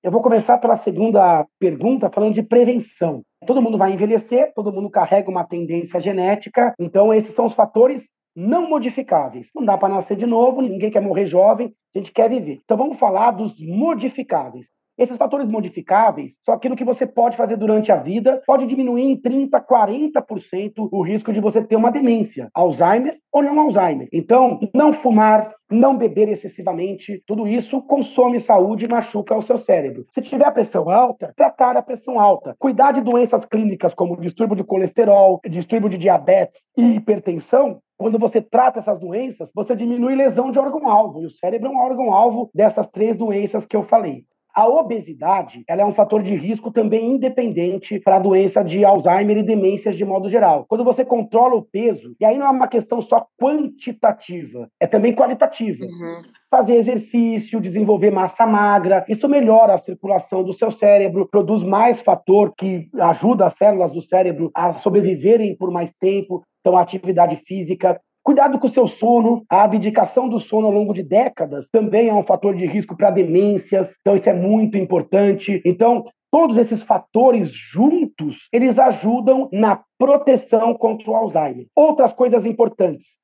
Eu 0.00 0.12
vou 0.12 0.22
começar 0.22 0.58
pela 0.58 0.76
segunda 0.76 1.44
pergunta, 1.58 2.08
falando 2.08 2.34
de 2.34 2.42
prevenção. 2.42 3.24
Todo 3.48 3.62
mundo 3.62 3.78
vai 3.78 3.94
envelhecer, 3.94 4.52
todo 4.54 4.70
mundo 4.70 4.90
carrega 4.90 5.30
uma 5.30 5.42
tendência 5.42 5.98
genética, 5.98 6.74
então 6.78 7.14
esses 7.14 7.34
são 7.34 7.46
os 7.46 7.54
fatores 7.54 8.06
não 8.36 8.68
modificáveis. 8.68 9.48
Não 9.56 9.64
dá 9.64 9.78
para 9.78 9.88
nascer 9.88 10.18
de 10.18 10.26
novo, 10.26 10.60
ninguém 10.60 10.90
quer 10.90 11.00
morrer 11.00 11.26
jovem, 11.26 11.72
a 11.96 11.98
gente 11.98 12.12
quer 12.12 12.28
viver. 12.28 12.60
Então 12.62 12.76
vamos 12.76 12.98
falar 12.98 13.30
dos 13.30 13.58
modificáveis. 13.58 14.66
Esses 14.98 15.16
fatores 15.16 15.48
modificáveis 15.48 16.38
são 16.44 16.52
aquilo 16.52 16.74
que 16.74 16.84
você 16.84 17.06
pode 17.06 17.36
fazer 17.36 17.56
durante 17.56 17.92
a 17.92 17.96
vida, 17.96 18.42
pode 18.44 18.66
diminuir 18.66 19.04
em 19.04 19.16
30%, 19.16 19.64
40% 19.64 20.88
o 20.90 21.02
risco 21.02 21.32
de 21.32 21.40
você 21.40 21.62
ter 21.62 21.76
uma 21.76 21.92
demência, 21.92 22.48
Alzheimer 22.52 23.16
ou 23.32 23.40
não 23.40 23.60
Alzheimer. 23.60 24.08
Então, 24.12 24.58
não 24.74 24.92
fumar, 24.92 25.54
não 25.70 25.96
beber 25.96 26.28
excessivamente, 26.28 27.22
tudo 27.24 27.46
isso 27.46 27.80
consome 27.82 28.40
saúde 28.40 28.86
e 28.86 28.88
machuca 28.88 29.36
o 29.36 29.42
seu 29.42 29.56
cérebro. 29.56 30.04
Se 30.12 30.20
tiver 30.20 30.50
pressão 30.50 30.90
alta, 30.90 31.32
tratar 31.36 31.76
a 31.76 31.82
pressão 31.82 32.18
alta. 32.18 32.56
Cuidar 32.58 32.90
de 32.90 33.00
doenças 33.00 33.44
clínicas 33.44 33.94
como 33.94 34.20
distúrbio 34.20 34.56
de 34.56 34.64
colesterol, 34.64 35.40
distúrbio 35.48 35.88
de 35.90 35.98
diabetes 35.98 36.62
e 36.76 36.96
hipertensão, 36.96 37.80
quando 37.96 38.18
você 38.18 38.40
trata 38.40 38.78
essas 38.78 38.98
doenças, 38.98 39.50
você 39.54 39.74
diminui 39.74 40.14
lesão 40.14 40.50
de 40.50 40.58
órgão-alvo. 40.58 41.20
E 41.20 41.26
o 41.26 41.30
cérebro 41.30 41.68
é 41.68 41.70
um 41.70 41.80
órgão-alvo 41.80 42.48
dessas 42.54 42.88
três 42.88 43.16
doenças 43.16 43.66
que 43.66 43.76
eu 43.76 43.82
falei. 43.82 44.24
A 44.58 44.66
obesidade 44.66 45.62
ela 45.68 45.82
é 45.82 45.84
um 45.84 45.92
fator 45.92 46.20
de 46.20 46.34
risco 46.34 46.72
também 46.72 47.12
independente 47.12 48.00
para 48.00 48.16
a 48.16 48.18
doença 48.18 48.64
de 48.64 48.84
Alzheimer 48.84 49.36
e 49.36 49.42
demências 49.44 49.96
de 49.96 50.04
modo 50.04 50.28
geral. 50.28 50.66
Quando 50.68 50.82
você 50.82 51.04
controla 51.04 51.54
o 51.54 51.62
peso, 51.62 52.16
e 52.18 52.24
aí 52.24 52.36
não 52.36 52.46
é 52.48 52.50
uma 52.50 52.66
questão 52.66 53.00
só 53.00 53.24
quantitativa, 53.40 54.68
é 54.80 54.86
também 54.88 55.14
qualitativa. 55.14 55.84
Uhum. 55.84 56.22
Fazer 56.50 56.74
exercício, 56.74 57.60
desenvolver 57.60 58.10
massa 58.10 58.44
magra, 58.48 59.04
isso 59.08 59.28
melhora 59.28 59.74
a 59.74 59.78
circulação 59.78 60.42
do 60.42 60.52
seu 60.52 60.72
cérebro, 60.72 61.28
produz 61.30 61.62
mais 61.62 62.02
fator 62.02 62.52
que 62.58 62.88
ajuda 62.98 63.46
as 63.46 63.54
células 63.54 63.92
do 63.92 64.02
cérebro 64.02 64.50
a 64.52 64.72
sobreviverem 64.72 65.56
por 65.56 65.70
mais 65.70 65.92
tempo. 66.00 66.42
Então, 66.60 66.76
a 66.76 66.82
atividade 66.82 67.36
física, 67.36 68.00
Cuidado 68.28 68.58
com 68.58 68.66
o 68.66 68.70
seu 68.70 68.86
sono, 68.86 69.42
a 69.48 69.62
abdicação 69.62 70.28
do 70.28 70.38
sono 70.38 70.66
ao 70.66 70.72
longo 70.74 70.92
de 70.92 71.02
décadas 71.02 71.70
também 71.70 72.10
é 72.10 72.12
um 72.12 72.22
fator 72.22 72.54
de 72.54 72.66
risco 72.66 72.94
para 72.94 73.10
demências, 73.10 73.96
então 74.02 74.14
isso 74.14 74.28
é 74.28 74.34
muito 74.34 74.76
importante. 74.76 75.62
Então, 75.64 76.04
todos 76.30 76.58
esses 76.58 76.82
fatores 76.82 77.50
juntos, 77.50 78.46
eles 78.52 78.78
ajudam 78.78 79.48
na 79.50 79.80
proteção 79.96 80.74
contra 80.74 81.10
o 81.10 81.14
Alzheimer. 81.14 81.68
Outras 81.74 82.12
coisas 82.12 82.44
importantes, 82.44 83.16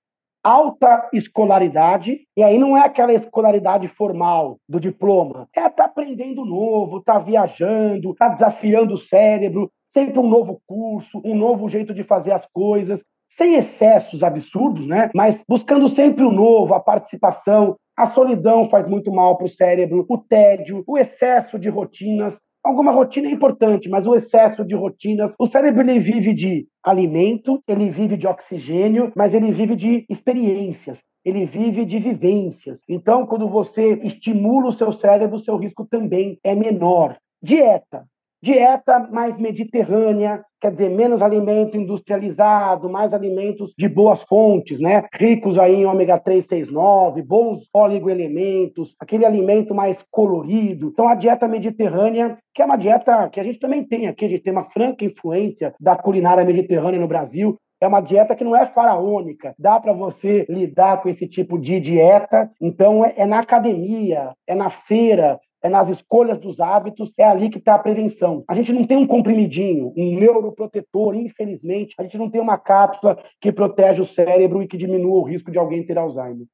alta 0.42 1.10
escolaridade, 1.12 2.20
e 2.34 2.42
aí 2.42 2.58
não 2.58 2.74
é 2.74 2.80
aquela 2.80 3.12
escolaridade 3.12 3.86
formal 3.88 4.56
do 4.66 4.80
diploma, 4.80 5.46
é 5.54 5.68
tá 5.68 5.84
aprendendo 5.84 6.46
novo, 6.46 7.02
tá 7.02 7.18
viajando, 7.18 8.14
tá 8.14 8.30
desafiando 8.30 8.94
o 8.94 8.98
cérebro, 8.98 9.70
sempre 9.90 10.18
um 10.18 10.26
novo 10.26 10.62
curso, 10.66 11.20
um 11.22 11.36
novo 11.36 11.68
jeito 11.68 11.92
de 11.92 12.02
fazer 12.02 12.32
as 12.32 12.46
coisas 12.46 13.04
sem 13.36 13.54
excessos 13.54 14.22
absurdos, 14.22 14.86
né? 14.86 15.10
Mas 15.14 15.42
buscando 15.48 15.88
sempre 15.88 16.24
o 16.24 16.32
novo, 16.32 16.74
a 16.74 16.80
participação. 16.80 17.76
A 17.96 18.06
solidão 18.06 18.66
faz 18.66 18.88
muito 18.88 19.12
mal 19.12 19.36
para 19.36 19.46
o 19.46 19.48
cérebro, 19.48 20.04
o 20.08 20.18
tédio, 20.18 20.82
o 20.86 20.98
excesso 20.98 21.58
de 21.58 21.68
rotinas. 21.68 22.36
Alguma 22.64 22.92
rotina 22.92 23.28
é 23.28 23.30
importante, 23.30 23.88
mas 23.88 24.06
o 24.06 24.14
excesso 24.14 24.64
de 24.64 24.74
rotinas. 24.74 25.34
O 25.38 25.46
cérebro 25.46 25.82
ele 25.82 25.98
vive 25.98 26.32
de 26.32 26.66
alimento, 26.82 27.60
ele 27.68 27.90
vive 27.90 28.16
de 28.16 28.26
oxigênio, 28.26 29.12
mas 29.14 29.34
ele 29.34 29.52
vive 29.52 29.76
de 29.76 30.06
experiências 30.08 31.00
ele 31.24 31.46
vive 31.46 31.84
de 31.84 31.98
vivências. 31.98 32.82
Então, 32.88 33.26
quando 33.26 33.48
você 33.48 33.94
estimula 34.02 34.68
o 34.68 34.72
seu 34.72 34.92
cérebro, 34.92 35.36
o 35.36 35.40
seu 35.40 35.56
risco 35.56 35.86
também 35.86 36.38
é 36.44 36.54
menor. 36.54 37.16
Dieta. 37.42 38.06
Dieta 38.44 39.08
mais 39.10 39.38
mediterrânea, 39.38 40.44
quer 40.60 40.70
dizer, 40.70 40.90
menos 40.90 41.22
alimento 41.22 41.78
industrializado, 41.78 42.90
mais 42.90 43.14
alimentos 43.14 43.72
de 43.74 43.88
boas 43.88 44.22
fontes, 44.22 44.78
né? 44.78 45.04
Ricos 45.14 45.58
aí 45.58 45.76
em 45.76 45.86
ômega 45.86 46.18
3, 46.18 46.44
6, 46.44 46.70
9, 46.70 47.22
bons 47.22 47.66
oligoelementos, 47.72 48.94
aquele 49.00 49.24
alimento 49.24 49.74
mais 49.74 50.04
colorido. 50.10 50.88
Então, 50.88 51.08
a 51.08 51.14
dieta 51.14 51.48
mediterrânea, 51.48 52.36
que 52.52 52.60
é 52.60 52.66
uma 52.66 52.76
dieta 52.76 53.30
que 53.30 53.40
a 53.40 53.42
gente 53.42 53.58
também 53.58 53.82
tem 53.82 54.08
aqui, 54.08 54.26
a 54.26 54.28
gente 54.28 54.42
tem 54.42 54.52
uma 54.52 54.64
franca 54.64 55.06
influência 55.06 55.74
da 55.80 55.96
culinária 55.96 56.44
mediterrânea 56.44 57.00
no 57.00 57.08
Brasil, 57.08 57.58
é 57.84 57.86
uma 57.86 58.00
dieta 58.00 58.34
que 58.34 58.44
não 58.44 58.56
é 58.56 58.66
faraônica. 58.66 59.54
Dá 59.58 59.78
para 59.78 59.92
você 59.92 60.46
lidar 60.48 61.02
com 61.02 61.08
esse 61.08 61.26
tipo 61.26 61.58
de 61.58 61.78
dieta. 61.78 62.50
Então, 62.60 63.04
é, 63.04 63.14
é, 63.16 63.26
na 63.26 63.40
academia, 63.40 64.32
é 64.46 64.54
na 64.54 64.70
feira, 64.70 65.38
é 65.64 65.68
nas 65.70 65.88
escolhas 65.88 66.38
dos 66.38 66.60
hábitos, 66.60 67.10
é 67.16 67.24
ali 67.24 67.48
que 67.48 67.56
está 67.56 67.74
a 67.74 67.78
prevenção. 67.78 68.44
A 68.46 68.54
gente 68.54 68.70
não 68.70 68.86
tem 68.86 68.98
um 68.98 69.06
comprimidinho, 69.06 69.94
um 69.96 70.18
neuroprotetor, 70.18 71.14
infelizmente, 71.14 71.94
a 71.98 72.02
gente 72.02 72.18
não 72.18 72.28
tem 72.28 72.38
uma 72.38 72.58
cápsula 72.58 73.18
que 73.40 73.50
protege 73.50 74.02
o 74.02 74.04
cérebro 74.04 74.62
e 74.62 74.68
que 74.68 74.76
diminua 74.76 75.16
o 75.16 75.22
risco 75.22 75.50
de 75.50 75.56
alguém 75.56 75.82
ter 75.82 75.96
Alzheimer. 75.96 76.46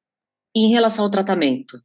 E 0.55 0.65
em 0.65 0.71
relação 0.71 1.03
ao 1.03 1.11
tratamento? 1.11 1.77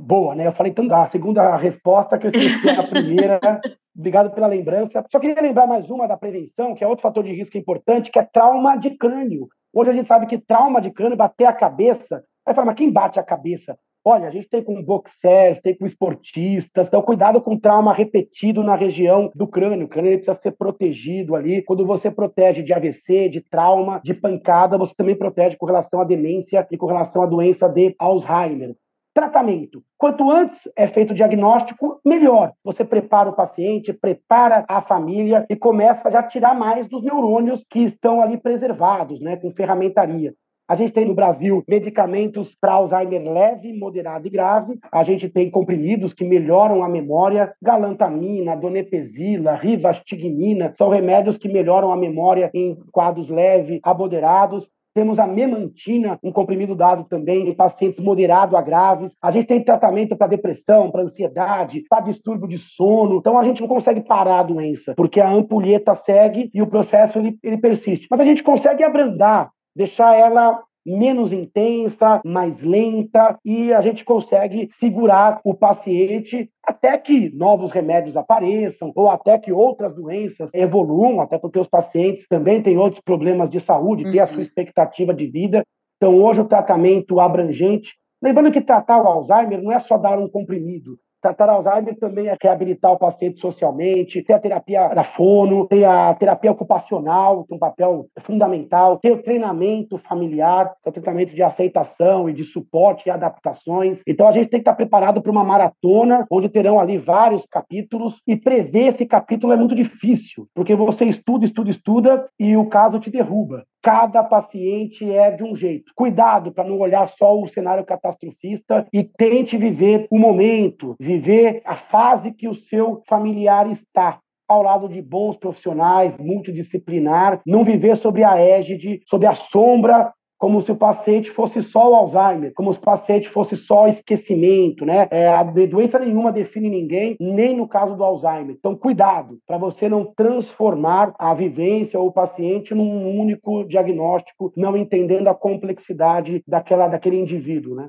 Boa, 0.00 0.34
né? 0.34 0.46
Eu 0.46 0.52
falei 0.52 0.72
tanto 0.72 0.94
a 0.94 1.04
segunda 1.04 1.56
resposta 1.56 2.18
que 2.18 2.26
eu 2.26 2.28
esqueci 2.28 2.70
a 2.70 2.82
primeira. 2.82 3.38
Obrigado 3.94 4.30
pela 4.34 4.46
lembrança. 4.46 5.04
Só 5.12 5.20
queria 5.20 5.40
lembrar 5.42 5.66
mais 5.66 5.90
uma 5.90 6.08
da 6.08 6.16
prevenção, 6.16 6.74
que 6.74 6.82
é 6.82 6.88
outro 6.88 7.02
fator 7.02 7.22
de 7.22 7.32
risco 7.32 7.58
importante, 7.58 8.10
que 8.10 8.18
é 8.18 8.22
trauma 8.22 8.76
de 8.76 8.96
crânio. 8.96 9.48
Hoje 9.74 9.90
a 9.90 9.92
gente 9.92 10.06
sabe 10.06 10.26
que 10.26 10.38
trauma 10.38 10.80
de 10.80 10.90
crânio, 10.90 11.18
bater 11.18 11.44
a 11.44 11.52
cabeça. 11.52 12.24
Aí 12.46 12.54
fala, 12.54 12.68
mas 12.68 12.76
quem 12.76 12.90
bate 12.90 13.20
a 13.20 13.22
cabeça? 13.22 13.78
Olha, 14.08 14.28
a 14.28 14.30
gente 14.30 14.48
tem 14.48 14.62
com 14.62 14.80
boxers, 14.84 15.58
tem 15.58 15.76
com 15.76 15.84
esportistas, 15.84 16.86
então 16.86 17.02
cuidado 17.02 17.40
com 17.40 17.58
trauma 17.58 17.92
repetido 17.92 18.62
na 18.62 18.76
região 18.76 19.32
do 19.34 19.48
crânio. 19.48 19.86
O 19.86 19.88
crânio 19.88 20.12
precisa 20.12 20.32
ser 20.32 20.52
protegido 20.52 21.34
ali. 21.34 21.60
Quando 21.60 21.84
você 21.84 22.08
protege 22.08 22.62
de 22.62 22.72
AVC, 22.72 23.28
de 23.28 23.40
trauma, 23.40 24.00
de 24.04 24.14
pancada, 24.14 24.78
você 24.78 24.94
também 24.96 25.16
protege 25.16 25.56
com 25.56 25.66
relação 25.66 26.00
à 26.00 26.04
demência 26.04 26.64
e 26.70 26.76
com 26.76 26.86
relação 26.86 27.20
à 27.20 27.26
doença 27.26 27.68
de 27.68 27.96
Alzheimer. 27.98 28.76
Tratamento. 29.12 29.82
Quanto 29.98 30.30
antes 30.30 30.68
é 30.76 30.86
feito 30.86 31.10
o 31.10 31.14
diagnóstico, 31.14 32.00
melhor. 32.04 32.52
Você 32.62 32.84
prepara 32.84 33.30
o 33.30 33.34
paciente, 33.34 33.92
prepara 33.92 34.64
a 34.68 34.80
família 34.80 35.44
e 35.50 35.56
começa 35.56 36.08
já 36.12 36.20
a 36.20 36.28
tirar 36.28 36.54
mais 36.54 36.86
dos 36.86 37.02
neurônios 37.02 37.64
que 37.68 37.80
estão 37.80 38.20
ali 38.20 38.38
preservados, 38.38 39.20
né, 39.20 39.36
com 39.36 39.50
ferramentaria. 39.50 40.32
A 40.68 40.74
gente 40.74 40.92
tem 40.92 41.04
no 41.04 41.14
Brasil 41.14 41.62
medicamentos 41.68 42.56
para 42.60 42.72
Alzheimer 42.72 43.22
leve, 43.22 43.72
moderado 43.72 44.26
e 44.26 44.30
grave. 44.30 44.76
A 44.90 45.04
gente 45.04 45.28
tem 45.28 45.48
comprimidos 45.48 46.12
que 46.12 46.24
melhoram 46.24 46.82
a 46.82 46.88
memória, 46.88 47.54
galantamina, 47.62 48.56
donepezila, 48.56 49.54
rivastigmina, 49.54 50.72
são 50.74 50.88
remédios 50.88 51.38
que 51.38 51.48
melhoram 51.48 51.92
a 51.92 51.96
memória 51.96 52.50
em 52.52 52.76
quadros 52.90 53.30
leves 53.30 53.78
a 53.80 53.94
moderados. 53.94 54.68
Temos 54.92 55.18
a 55.18 55.26
memantina, 55.26 56.18
um 56.20 56.32
comprimido 56.32 56.74
dado 56.74 57.04
também 57.04 57.48
em 57.48 57.54
pacientes 57.54 58.00
moderado 58.00 58.56
a 58.56 58.62
graves. 58.62 59.14
A 59.22 59.30
gente 59.30 59.46
tem 59.46 59.62
tratamento 59.62 60.16
para 60.16 60.26
depressão, 60.26 60.90
para 60.90 61.02
ansiedade, 61.02 61.84
para 61.88 62.00
distúrbio 62.00 62.48
de 62.48 62.58
sono. 62.58 63.18
Então 63.18 63.38
a 63.38 63.44
gente 63.44 63.60
não 63.60 63.68
consegue 63.68 64.00
parar 64.00 64.40
a 64.40 64.42
doença, 64.42 64.94
porque 64.96 65.20
a 65.20 65.30
ampulheta 65.30 65.94
segue 65.94 66.50
e 66.52 66.60
o 66.60 66.66
processo 66.66 67.18
ele, 67.18 67.38
ele 67.44 67.58
persiste. 67.58 68.08
Mas 68.10 68.18
a 68.18 68.24
gente 68.24 68.42
consegue 68.42 68.82
abrandar 68.82 69.50
deixar 69.76 70.16
ela 70.16 70.62
menos 70.86 71.32
intensa, 71.32 72.20
mais 72.24 72.62
lenta, 72.62 73.36
e 73.44 73.72
a 73.72 73.80
gente 73.80 74.04
consegue 74.04 74.68
segurar 74.70 75.40
o 75.44 75.52
paciente 75.52 76.48
até 76.64 76.96
que 76.96 77.34
novos 77.34 77.72
remédios 77.72 78.16
apareçam, 78.16 78.92
ou 78.94 79.10
até 79.10 79.36
que 79.36 79.52
outras 79.52 79.94
doenças 79.94 80.54
evoluam, 80.54 81.20
até 81.20 81.38
porque 81.38 81.58
os 81.58 81.66
pacientes 81.66 82.28
também 82.28 82.62
têm 82.62 82.78
outros 82.78 83.02
problemas 83.02 83.50
de 83.50 83.58
saúde, 83.58 84.04
uhum. 84.04 84.12
têm 84.12 84.20
a 84.20 84.26
sua 84.26 84.36
uhum. 84.36 84.42
expectativa 84.42 85.12
de 85.12 85.26
vida. 85.26 85.64
Então, 85.96 86.22
hoje, 86.22 86.40
o 86.40 86.48
tratamento 86.48 87.18
abrangente. 87.18 87.96
Lembrando 88.22 88.52
que 88.52 88.60
tratar 88.60 89.02
o 89.02 89.06
Alzheimer 89.06 89.60
não 89.62 89.72
é 89.72 89.78
só 89.78 89.98
dar 89.98 90.18
um 90.18 90.28
comprimido. 90.28 90.96
Tratar 91.26 91.50
Alzheimer 91.50 91.98
também 91.98 92.28
é 92.28 92.36
reabilitar 92.40 92.92
o 92.92 92.98
paciente 92.98 93.40
socialmente, 93.40 94.22
tem 94.22 94.36
a 94.36 94.38
terapia 94.38 94.88
da 94.88 95.02
fono, 95.02 95.66
tem 95.66 95.84
a 95.84 96.14
terapia 96.14 96.52
ocupacional, 96.52 97.42
que 97.42 97.48
tem 97.48 97.56
um 97.56 97.58
papel 97.58 98.06
fundamental, 98.20 98.98
tem 98.98 99.10
o 99.10 99.20
treinamento 99.20 99.98
familiar, 99.98 100.72
que 100.80 100.88
é 100.88 100.90
o 100.90 100.92
tratamento 100.92 101.34
de 101.34 101.42
aceitação 101.42 102.30
e 102.30 102.32
de 102.32 102.44
suporte 102.44 103.08
e 103.08 103.10
adaptações. 103.10 104.02
Então 104.06 104.28
a 104.28 104.32
gente 104.32 104.50
tem 104.50 104.60
que 104.60 104.62
estar 104.62 104.74
preparado 104.74 105.20
para 105.20 105.32
uma 105.32 105.42
maratona, 105.42 106.24
onde 106.30 106.48
terão 106.48 106.78
ali 106.78 106.96
vários 106.96 107.44
capítulos, 107.44 108.22
e 108.24 108.36
prever 108.36 108.86
esse 108.86 109.04
capítulo 109.04 109.52
é 109.52 109.56
muito 109.56 109.74
difícil, 109.74 110.46
porque 110.54 110.76
você 110.76 111.06
estuda, 111.06 111.44
estuda, 111.44 111.70
estuda, 111.70 112.28
e 112.38 112.56
o 112.56 112.66
caso 112.66 113.00
te 113.00 113.10
derruba 113.10 113.64
cada 113.86 114.24
paciente 114.24 115.08
é 115.08 115.30
de 115.30 115.44
um 115.44 115.54
jeito. 115.54 115.92
Cuidado 115.94 116.50
para 116.50 116.68
não 116.68 116.76
olhar 116.80 117.06
só 117.06 117.40
o 117.40 117.46
cenário 117.46 117.84
catastrofista 117.84 118.84
e 118.92 119.04
tente 119.04 119.56
viver 119.56 120.08
o 120.10 120.18
momento, 120.18 120.96
viver 120.98 121.62
a 121.64 121.76
fase 121.76 122.32
que 122.32 122.48
o 122.48 122.54
seu 122.54 123.00
familiar 123.06 123.70
está 123.70 124.18
ao 124.48 124.60
lado 124.60 124.88
de 124.88 125.00
bons 125.00 125.36
profissionais, 125.36 126.18
multidisciplinar, 126.18 127.40
não 127.46 127.62
viver 127.62 127.96
sobre 127.96 128.24
a 128.24 128.36
égide, 128.36 129.02
sob 129.06 129.24
a 129.24 129.34
sombra 129.34 130.12
como 130.38 130.60
se 130.60 130.70
o 130.72 130.76
paciente 130.76 131.30
fosse 131.30 131.62
só 131.62 131.90
o 131.90 131.94
Alzheimer, 131.94 132.52
como 132.54 132.72
se 132.72 132.78
o 132.78 132.82
paciente 132.82 133.28
fosse 133.28 133.56
só 133.56 133.88
esquecimento, 133.88 134.84
né? 134.84 135.08
É, 135.10 135.28
a 135.28 135.42
doença 135.42 135.98
nenhuma 135.98 136.32
define 136.32 136.68
ninguém, 136.68 137.16
nem 137.18 137.56
no 137.56 137.68
caso 137.68 137.96
do 137.96 138.04
Alzheimer. 138.04 138.56
Então, 138.58 138.76
cuidado 138.76 139.38
para 139.46 139.58
você 139.58 139.88
não 139.88 140.04
transformar 140.04 141.14
a 141.18 141.34
vivência 141.34 141.98
ou 141.98 142.08
o 142.08 142.12
paciente 142.12 142.74
num 142.74 143.18
único 143.18 143.64
diagnóstico, 143.64 144.52
não 144.56 144.76
entendendo 144.76 145.28
a 145.28 145.34
complexidade 145.34 146.42
daquela, 146.46 146.88
daquele 146.88 147.16
indivíduo, 147.16 147.74
né? 147.74 147.88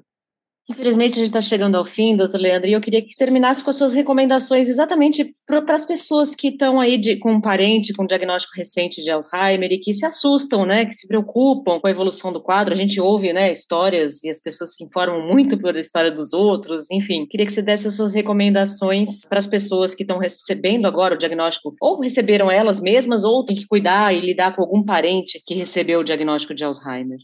Infelizmente, 0.69 1.13
a 1.13 1.15
gente 1.15 1.27
está 1.27 1.39
chegando 1.39 1.75
ao 1.75 1.85
fim, 1.85 2.17
doutor 2.17 2.41
Leandro, 2.41 2.67
e 2.67 2.73
eu 2.73 2.81
queria 2.81 3.01
que 3.01 3.15
terminasse 3.15 3.63
com 3.63 3.69
as 3.69 3.77
suas 3.77 3.93
recomendações 3.93 4.67
exatamente 4.67 5.33
para 5.45 5.63
as 5.73 5.85
pessoas 5.85 6.35
que 6.35 6.49
estão 6.49 6.81
aí 6.81 6.97
de, 6.97 7.15
com 7.15 7.31
um 7.31 7.39
parente 7.39 7.93
com 7.93 8.03
um 8.03 8.05
diagnóstico 8.05 8.53
recente 8.53 9.01
de 9.01 9.09
Alzheimer 9.09 9.71
e 9.71 9.79
que 9.79 9.93
se 9.93 10.05
assustam, 10.05 10.65
né, 10.65 10.85
que 10.85 10.93
se 10.93 11.07
preocupam 11.07 11.79
com 11.79 11.87
a 11.87 11.89
evolução 11.89 12.33
do 12.33 12.41
quadro. 12.41 12.73
A 12.73 12.77
gente 12.77 12.99
ouve 12.99 13.31
né, 13.31 13.49
histórias 13.49 14.21
e 14.25 14.29
as 14.29 14.41
pessoas 14.41 14.75
se 14.75 14.83
informam 14.83 15.25
muito 15.25 15.57
por 15.57 15.77
a 15.77 15.79
história 15.79 16.11
dos 16.11 16.33
outros, 16.33 16.91
enfim. 16.91 17.25
Queria 17.25 17.45
que 17.45 17.53
você 17.53 17.61
desse 17.61 17.87
as 17.87 17.95
suas 17.95 18.13
recomendações 18.13 19.25
para 19.25 19.39
as 19.39 19.47
pessoas 19.47 19.95
que 19.95 20.03
estão 20.03 20.17
recebendo 20.17 20.85
agora 20.85 21.15
o 21.15 21.17
diagnóstico, 21.17 21.73
ou 21.79 22.01
receberam 22.01 22.51
elas 22.51 22.81
mesmas, 22.81 23.23
ou 23.23 23.45
têm 23.45 23.55
que 23.55 23.65
cuidar 23.65 24.13
e 24.13 24.19
lidar 24.19 24.53
com 24.53 24.63
algum 24.63 24.83
parente 24.83 25.41
que 25.45 25.55
recebeu 25.55 26.01
o 26.01 26.03
diagnóstico 26.03 26.53
de 26.53 26.65
Alzheimer. 26.65 27.19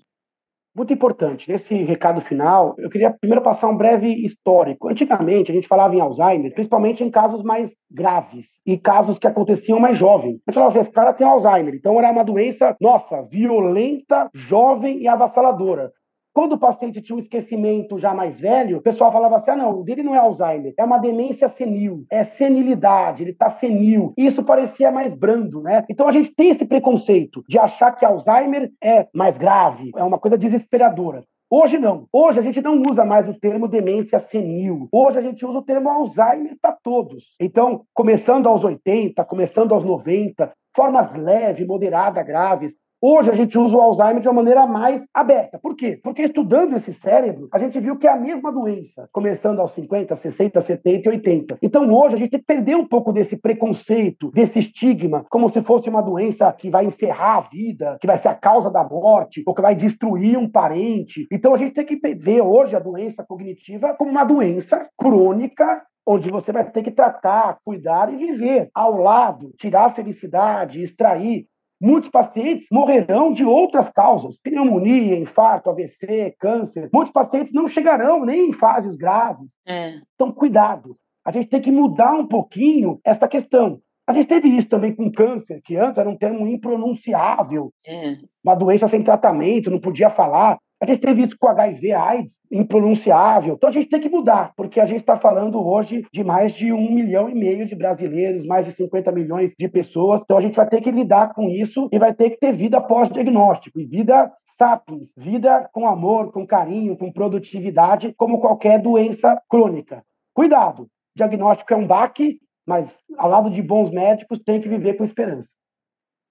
Muito 0.76 0.92
importante, 0.92 1.52
nesse 1.52 1.76
recado 1.84 2.20
final, 2.20 2.74
eu 2.80 2.90
queria 2.90 3.12
primeiro 3.12 3.44
passar 3.44 3.70
um 3.70 3.78
breve 3.78 4.08
histórico. 4.08 4.90
Antigamente, 4.90 5.52
a 5.52 5.54
gente 5.54 5.68
falava 5.68 5.96
em 5.96 6.02
Alzheimer, 6.02 6.52
principalmente 6.52 7.04
em 7.04 7.12
casos 7.12 7.44
mais 7.44 7.76
graves 7.92 8.60
e 8.66 8.76
casos 8.76 9.20
que 9.20 9.28
aconteciam 9.28 9.80
mais 9.80 9.96
jovem. 9.96 10.40
A 10.48 10.52
gente 10.52 10.56
falava 10.56 10.70
assim, 10.70 10.80
esse 10.80 10.92
cara 10.92 11.14
tem 11.14 11.28
Alzheimer, 11.28 11.76
então 11.76 12.00
era 12.00 12.12
uma 12.12 12.24
doença, 12.24 12.76
nossa, 12.82 13.22
violenta, 13.22 14.32
jovem 14.34 15.00
e 15.00 15.08
avassaladora. 15.08 15.92
Quando 16.34 16.54
o 16.54 16.58
paciente 16.58 17.02
tinha 17.02 17.16
um 17.16 17.20
esquecimento 17.20 18.00
já 18.00 18.14
mais 18.14 18.40
velho, 18.40 18.78
o 18.78 18.82
pessoal 18.82 19.12
falava 19.12 19.36
assim: 19.36 19.52
ah, 19.52 19.56
não, 19.56 19.80
o 19.80 19.84
dele 19.84 20.02
não 20.02 20.16
é 20.16 20.18
Alzheimer, 20.18 20.74
é 20.78 20.84
uma 20.84 20.98
demência 20.98 21.48
senil, 21.48 22.06
é 22.10 22.24
senilidade, 22.24 23.24
ele 23.24 23.32
está 23.32 23.50
senil. 23.50 24.14
E 24.18 24.26
isso 24.26 24.44
parecia 24.44 24.92
mais 24.92 25.14
brando, 25.14 25.62
né? 25.62 25.86
Então 25.90 26.08
a 26.08 26.12
gente 26.12 26.34
tem 26.34 26.50
esse 26.50 26.66
preconceito 26.66 27.44
de 27.48 27.60
achar 27.60 27.92
que 27.92 28.04
Alzheimer 28.04 28.72
é 28.84 29.08
mais 29.14 29.38
grave, 29.38 29.92
é 29.96 30.04
uma 30.04 30.18
coisa 30.18 30.38
desesperadora. 30.38 31.24
Hoje 31.56 31.78
não. 31.78 32.08
Hoje 32.12 32.40
a 32.40 32.42
gente 32.42 32.60
não 32.62 32.82
usa 32.82 33.06
mais 33.06 33.30
o 33.30 33.34
termo 33.36 33.68
demência 33.68 34.18
senil. 34.18 34.88
Hoje 34.92 35.20
a 35.20 35.22
gente 35.22 35.46
usa 35.46 35.60
o 35.60 35.64
termo 35.64 35.88
Alzheimer 35.88 36.58
para 36.60 36.72
todos. 36.72 37.36
Então, 37.40 37.86
começando 37.94 38.48
aos 38.48 38.64
80, 38.64 39.24
começando 39.26 39.72
aos 39.72 39.84
90, 39.84 40.52
formas 40.76 41.16
leve, 41.16 41.64
moderada, 41.64 42.24
graves, 42.24 42.76
Hoje 43.06 43.30
a 43.30 43.34
gente 43.34 43.60
usa 43.60 43.76
o 43.76 43.82
Alzheimer 43.82 44.22
de 44.22 44.30
uma 44.30 44.36
maneira 44.36 44.66
mais 44.66 45.06
aberta. 45.14 45.60
Por 45.62 45.76
quê? 45.76 46.00
Porque 46.02 46.22
estudando 46.22 46.74
esse 46.78 46.94
cérebro, 46.94 47.50
a 47.52 47.60
gente 47.60 47.78
viu 47.78 47.98
que 47.98 48.08
é 48.08 48.10
a 48.10 48.16
mesma 48.16 48.50
doença, 48.50 49.10
começando 49.12 49.60
aos 49.60 49.74
50, 49.74 50.16
60, 50.16 50.62
70 50.62 51.10
e 51.10 51.12
80. 51.12 51.58
Então 51.62 51.94
hoje 51.94 52.16
a 52.16 52.18
gente 52.18 52.30
tem 52.30 52.40
que 52.40 52.46
perder 52.46 52.78
um 52.78 52.88
pouco 52.88 53.12
desse 53.12 53.36
preconceito, 53.36 54.32
desse 54.32 54.60
estigma, 54.60 55.26
como 55.30 55.50
se 55.50 55.60
fosse 55.60 55.90
uma 55.90 56.02
doença 56.02 56.50
que 56.54 56.70
vai 56.70 56.86
encerrar 56.86 57.40
a 57.40 57.42
vida, 57.42 57.98
que 58.00 58.08
vai 58.08 58.18
ser 58.18 58.30
a 58.30 58.36
causa 58.36 58.72
da 58.72 58.86
morte, 58.86 59.44
ou 59.46 59.54
que 59.54 59.62
vai 59.62 59.76
destruir 59.76 60.38
um 60.38 60.50
parente. 60.50 61.28
Então 61.30 61.54
a 61.54 61.58
gente 61.58 61.74
tem 61.74 61.86
que 61.86 62.00
ver 62.16 62.40
hoje 62.40 62.74
a 62.74 62.80
doença 62.80 63.22
cognitiva 63.28 63.94
como 63.98 64.12
uma 64.12 64.24
doença 64.24 64.88
crônica 64.98 65.84
onde 66.06 66.30
você 66.30 66.52
vai 66.52 66.70
ter 66.70 66.84
que 66.84 66.92
tratar, 66.92 67.58
cuidar 67.64 68.14
e 68.14 68.18
viver 68.18 68.70
ao 68.74 68.98
lado, 68.98 69.52
tirar 69.58 69.86
a 69.86 69.90
felicidade, 69.90 70.82
extrair 70.82 71.48
Muitos 71.84 72.10
pacientes 72.10 72.68
morrerão 72.72 73.34
de 73.34 73.44
outras 73.44 73.90
causas, 73.90 74.40
pneumonia, 74.40 75.20
infarto, 75.20 75.70
AVC, 75.70 76.34
câncer. 76.40 76.90
Muitos 76.94 77.12
pacientes 77.12 77.52
não 77.52 77.68
chegarão 77.68 78.24
nem 78.24 78.48
em 78.48 78.54
fases 78.54 78.96
graves. 78.96 79.52
É. 79.68 80.00
Então, 80.16 80.32
cuidado. 80.32 80.96
A 81.26 81.32
gente 81.32 81.48
tem 81.48 81.60
que 81.60 81.72
mudar 81.72 82.14
um 82.14 82.26
pouquinho 82.26 83.02
essa 83.04 83.28
questão. 83.28 83.82
A 84.08 84.14
gente 84.14 84.28
teve 84.28 84.48
isso 84.48 84.70
também 84.70 84.96
com 84.96 85.12
câncer, 85.12 85.62
que 85.62 85.76
antes 85.76 85.98
era 85.98 86.10
um 86.10 86.18
termo 86.18 86.48
impronunciável, 86.48 87.74
é. 87.86 88.18
uma 88.42 88.56
doença 88.56 88.88
sem 88.88 89.04
tratamento, 89.04 89.70
não 89.70 89.80
podia 89.80 90.10
falar. 90.10 90.58
A 90.84 90.86
gente 90.86 91.00
teve 91.00 91.22
isso 91.22 91.38
com 91.40 91.48
HIV, 91.48 91.94
AIDS, 91.94 92.42
impronunciável. 92.52 93.54
Então 93.54 93.70
a 93.70 93.72
gente 93.72 93.88
tem 93.88 94.02
que 94.02 94.10
mudar, 94.10 94.52
porque 94.54 94.82
a 94.82 94.86
gente 94.86 95.00
está 95.00 95.16
falando 95.16 95.66
hoje 95.66 96.04
de 96.12 96.26
mais 96.26 96.52
de 96.52 96.74
um 96.74 96.94
milhão 96.94 97.30
e 97.30 97.34
meio 97.34 97.66
de 97.66 97.74
brasileiros, 97.74 98.46
mais 98.46 98.66
de 98.66 98.74
50 98.74 99.10
milhões 99.14 99.54
de 99.58 99.70
pessoas. 99.70 100.20
Então 100.22 100.38
a 100.38 100.42
gente 100.42 100.58
vai 100.58 100.68
ter 100.68 100.82
que 100.82 100.92
lidar 100.92 101.34
com 101.34 101.48
isso 101.48 101.88
e 101.90 101.98
vai 101.98 102.14
ter 102.14 102.32
que 102.32 102.38
ter 102.38 102.52
vida 102.52 102.82
pós-diagnóstico 102.82 103.80
e 103.80 103.86
vida 103.86 104.30
sapiens, 104.58 105.14
vida 105.16 105.70
com 105.72 105.88
amor, 105.88 106.34
com 106.34 106.46
carinho, 106.46 106.98
com 106.98 107.10
produtividade, 107.14 108.14
como 108.18 108.42
qualquer 108.42 108.78
doença 108.78 109.42
crônica. 109.50 110.04
Cuidado, 110.34 110.90
diagnóstico 111.16 111.74
é 111.74 111.78
um 111.78 111.88
baque, 111.88 112.40
mas 112.68 113.02
ao 113.18 113.30
lado 113.30 113.50
de 113.50 113.62
bons 113.62 113.90
médicos 113.90 114.38
tem 114.46 114.60
que 114.60 114.68
viver 114.68 114.96
com 114.96 115.06
esperança. 115.06 115.52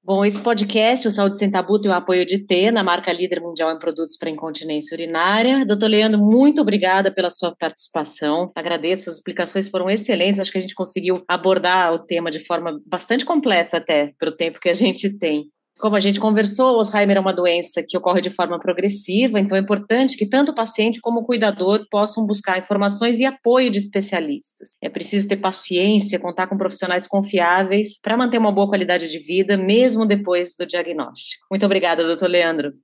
Bom, 0.05 0.25
esse 0.25 0.41
podcast, 0.43 1.07
o 1.07 1.13
Saúde 1.13 1.39
Sem 1.39 1.49
Tabu, 1.49 1.81
tem 1.81 1.89
o 1.89 1.95
apoio 1.95 2.27
de 2.27 2.45
Tena, 2.45 2.83
marca 2.83 3.13
líder 3.13 3.41
mundial 3.41 3.71
em 3.71 3.79
produtos 3.79 4.17
para 4.17 4.29
incontinência 4.29 4.97
urinária. 4.97 5.65
Doutor 5.65 5.87
Leandro, 5.87 6.21
muito 6.21 6.61
obrigada 6.61 7.09
pela 7.09 7.31
sua 7.31 7.55
participação. 7.55 8.51
Agradeço, 8.57 9.09
as 9.09 9.17
explicações 9.17 9.69
foram 9.69 9.89
excelentes. 9.89 10.41
Acho 10.41 10.51
que 10.51 10.59
a 10.59 10.61
gente 10.61 10.75
conseguiu 10.75 11.23
abordar 11.29 11.95
o 11.95 12.01
tema 12.01 12.33
de 12.33 12.45
forma 12.45 12.81
bastante 12.85 13.25
completa 13.25 13.77
até, 13.77 14.13
pelo 14.19 14.35
tempo 14.35 14.59
que 14.59 14.69
a 14.69 14.75
gente 14.75 15.17
tem. 15.19 15.45
Como 15.83 15.97
a 15.97 16.01
gente 16.01 16.21
conversou, 16.21 16.75
o 16.75 16.77
Alzheimer 16.77 17.17
é 17.17 17.21
uma 17.21 17.33
doença 17.35 17.83
que 17.83 17.99
ocorre 17.99 18.21
de 18.21 18.31
forma 18.31 18.57
progressiva, 18.57 19.41
então 19.41 19.59
é 19.59 19.61
importante 19.61 20.17
que 20.17 20.25
tanto 20.25 20.53
o 20.53 20.55
paciente 20.55 21.01
como 21.01 21.19
o 21.19 21.25
cuidador 21.25 21.85
possam 21.91 22.25
buscar 22.25 22.57
informações 22.57 23.19
e 23.19 23.25
apoio 23.25 23.69
de 23.69 23.79
especialistas. 23.79 24.77
É 24.81 24.89
preciso 24.89 25.29
ter 25.29 25.39
paciência, 25.39 26.21
contar 26.21 26.47
com 26.47 26.57
profissionais 26.57 27.05
confiáveis 27.05 27.99
para 28.01 28.17
manter 28.17 28.39
uma 28.39 28.53
boa 28.53 28.69
qualidade 28.69 29.11
de 29.11 29.19
vida, 29.19 29.57
mesmo 29.57 30.07
depois 30.07 30.55
do 30.55 30.65
diagnóstico. 30.65 31.45
Muito 31.51 31.67
obrigada, 31.67 32.07
doutor 32.07 32.31
Leandro. 32.31 32.75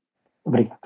Obrigado. 0.44 0.80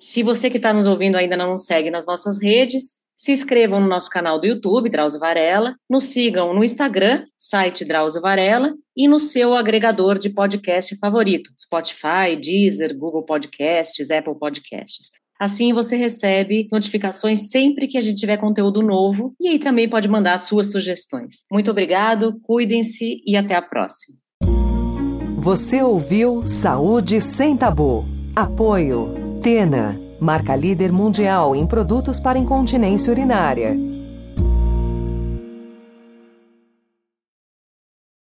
Se 0.00 0.22
você 0.22 0.48
que 0.48 0.56
está 0.56 0.72
nos 0.72 0.86
ouvindo 0.86 1.16
ainda 1.16 1.36
não 1.36 1.50
nos 1.50 1.66
segue 1.66 1.90
nas 1.90 2.06
nossas 2.06 2.42
redes, 2.42 2.94
se 3.18 3.32
inscrevam 3.32 3.80
no 3.80 3.88
nosso 3.88 4.08
canal 4.08 4.40
do 4.40 4.46
YouTube, 4.46 4.88
Drauzio 4.88 5.18
Varela, 5.18 5.74
nos 5.90 6.04
sigam 6.04 6.54
no 6.54 6.62
Instagram, 6.62 7.26
site 7.36 7.84
Drauzio 7.84 8.22
Varela, 8.22 8.72
e 8.96 9.08
no 9.08 9.18
seu 9.18 9.54
agregador 9.54 10.16
de 10.16 10.30
podcast 10.30 10.96
favorito, 10.98 11.50
Spotify, 11.60 12.36
Deezer, 12.40 12.96
Google 12.96 13.24
Podcasts, 13.24 14.08
Apple 14.12 14.38
Podcasts. 14.38 15.10
Assim 15.40 15.72
você 15.72 15.96
recebe 15.96 16.68
notificações 16.70 17.50
sempre 17.50 17.88
que 17.88 17.98
a 17.98 18.00
gente 18.00 18.20
tiver 18.20 18.36
conteúdo 18.36 18.82
novo 18.82 19.34
e 19.40 19.48
aí 19.48 19.58
também 19.58 19.88
pode 19.88 20.06
mandar 20.06 20.38
suas 20.38 20.70
sugestões. 20.70 21.44
Muito 21.50 21.72
obrigado, 21.72 22.38
cuidem-se 22.42 23.20
e 23.26 23.36
até 23.36 23.56
a 23.56 23.62
próxima. 23.62 24.16
Você 25.38 25.82
ouviu 25.82 26.46
Saúde 26.46 27.20
sem 27.20 27.56
Tabu. 27.56 28.04
Apoio 28.34 29.40
Tena 29.42 30.07
marca 30.20 30.56
líder 30.56 30.92
mundial 30.92 31.54
em 31.54 31.66
produtos 31.66 32.18
para 32.20 32.38
incontinência 32.38 33.12
urinária. 33.12 33.76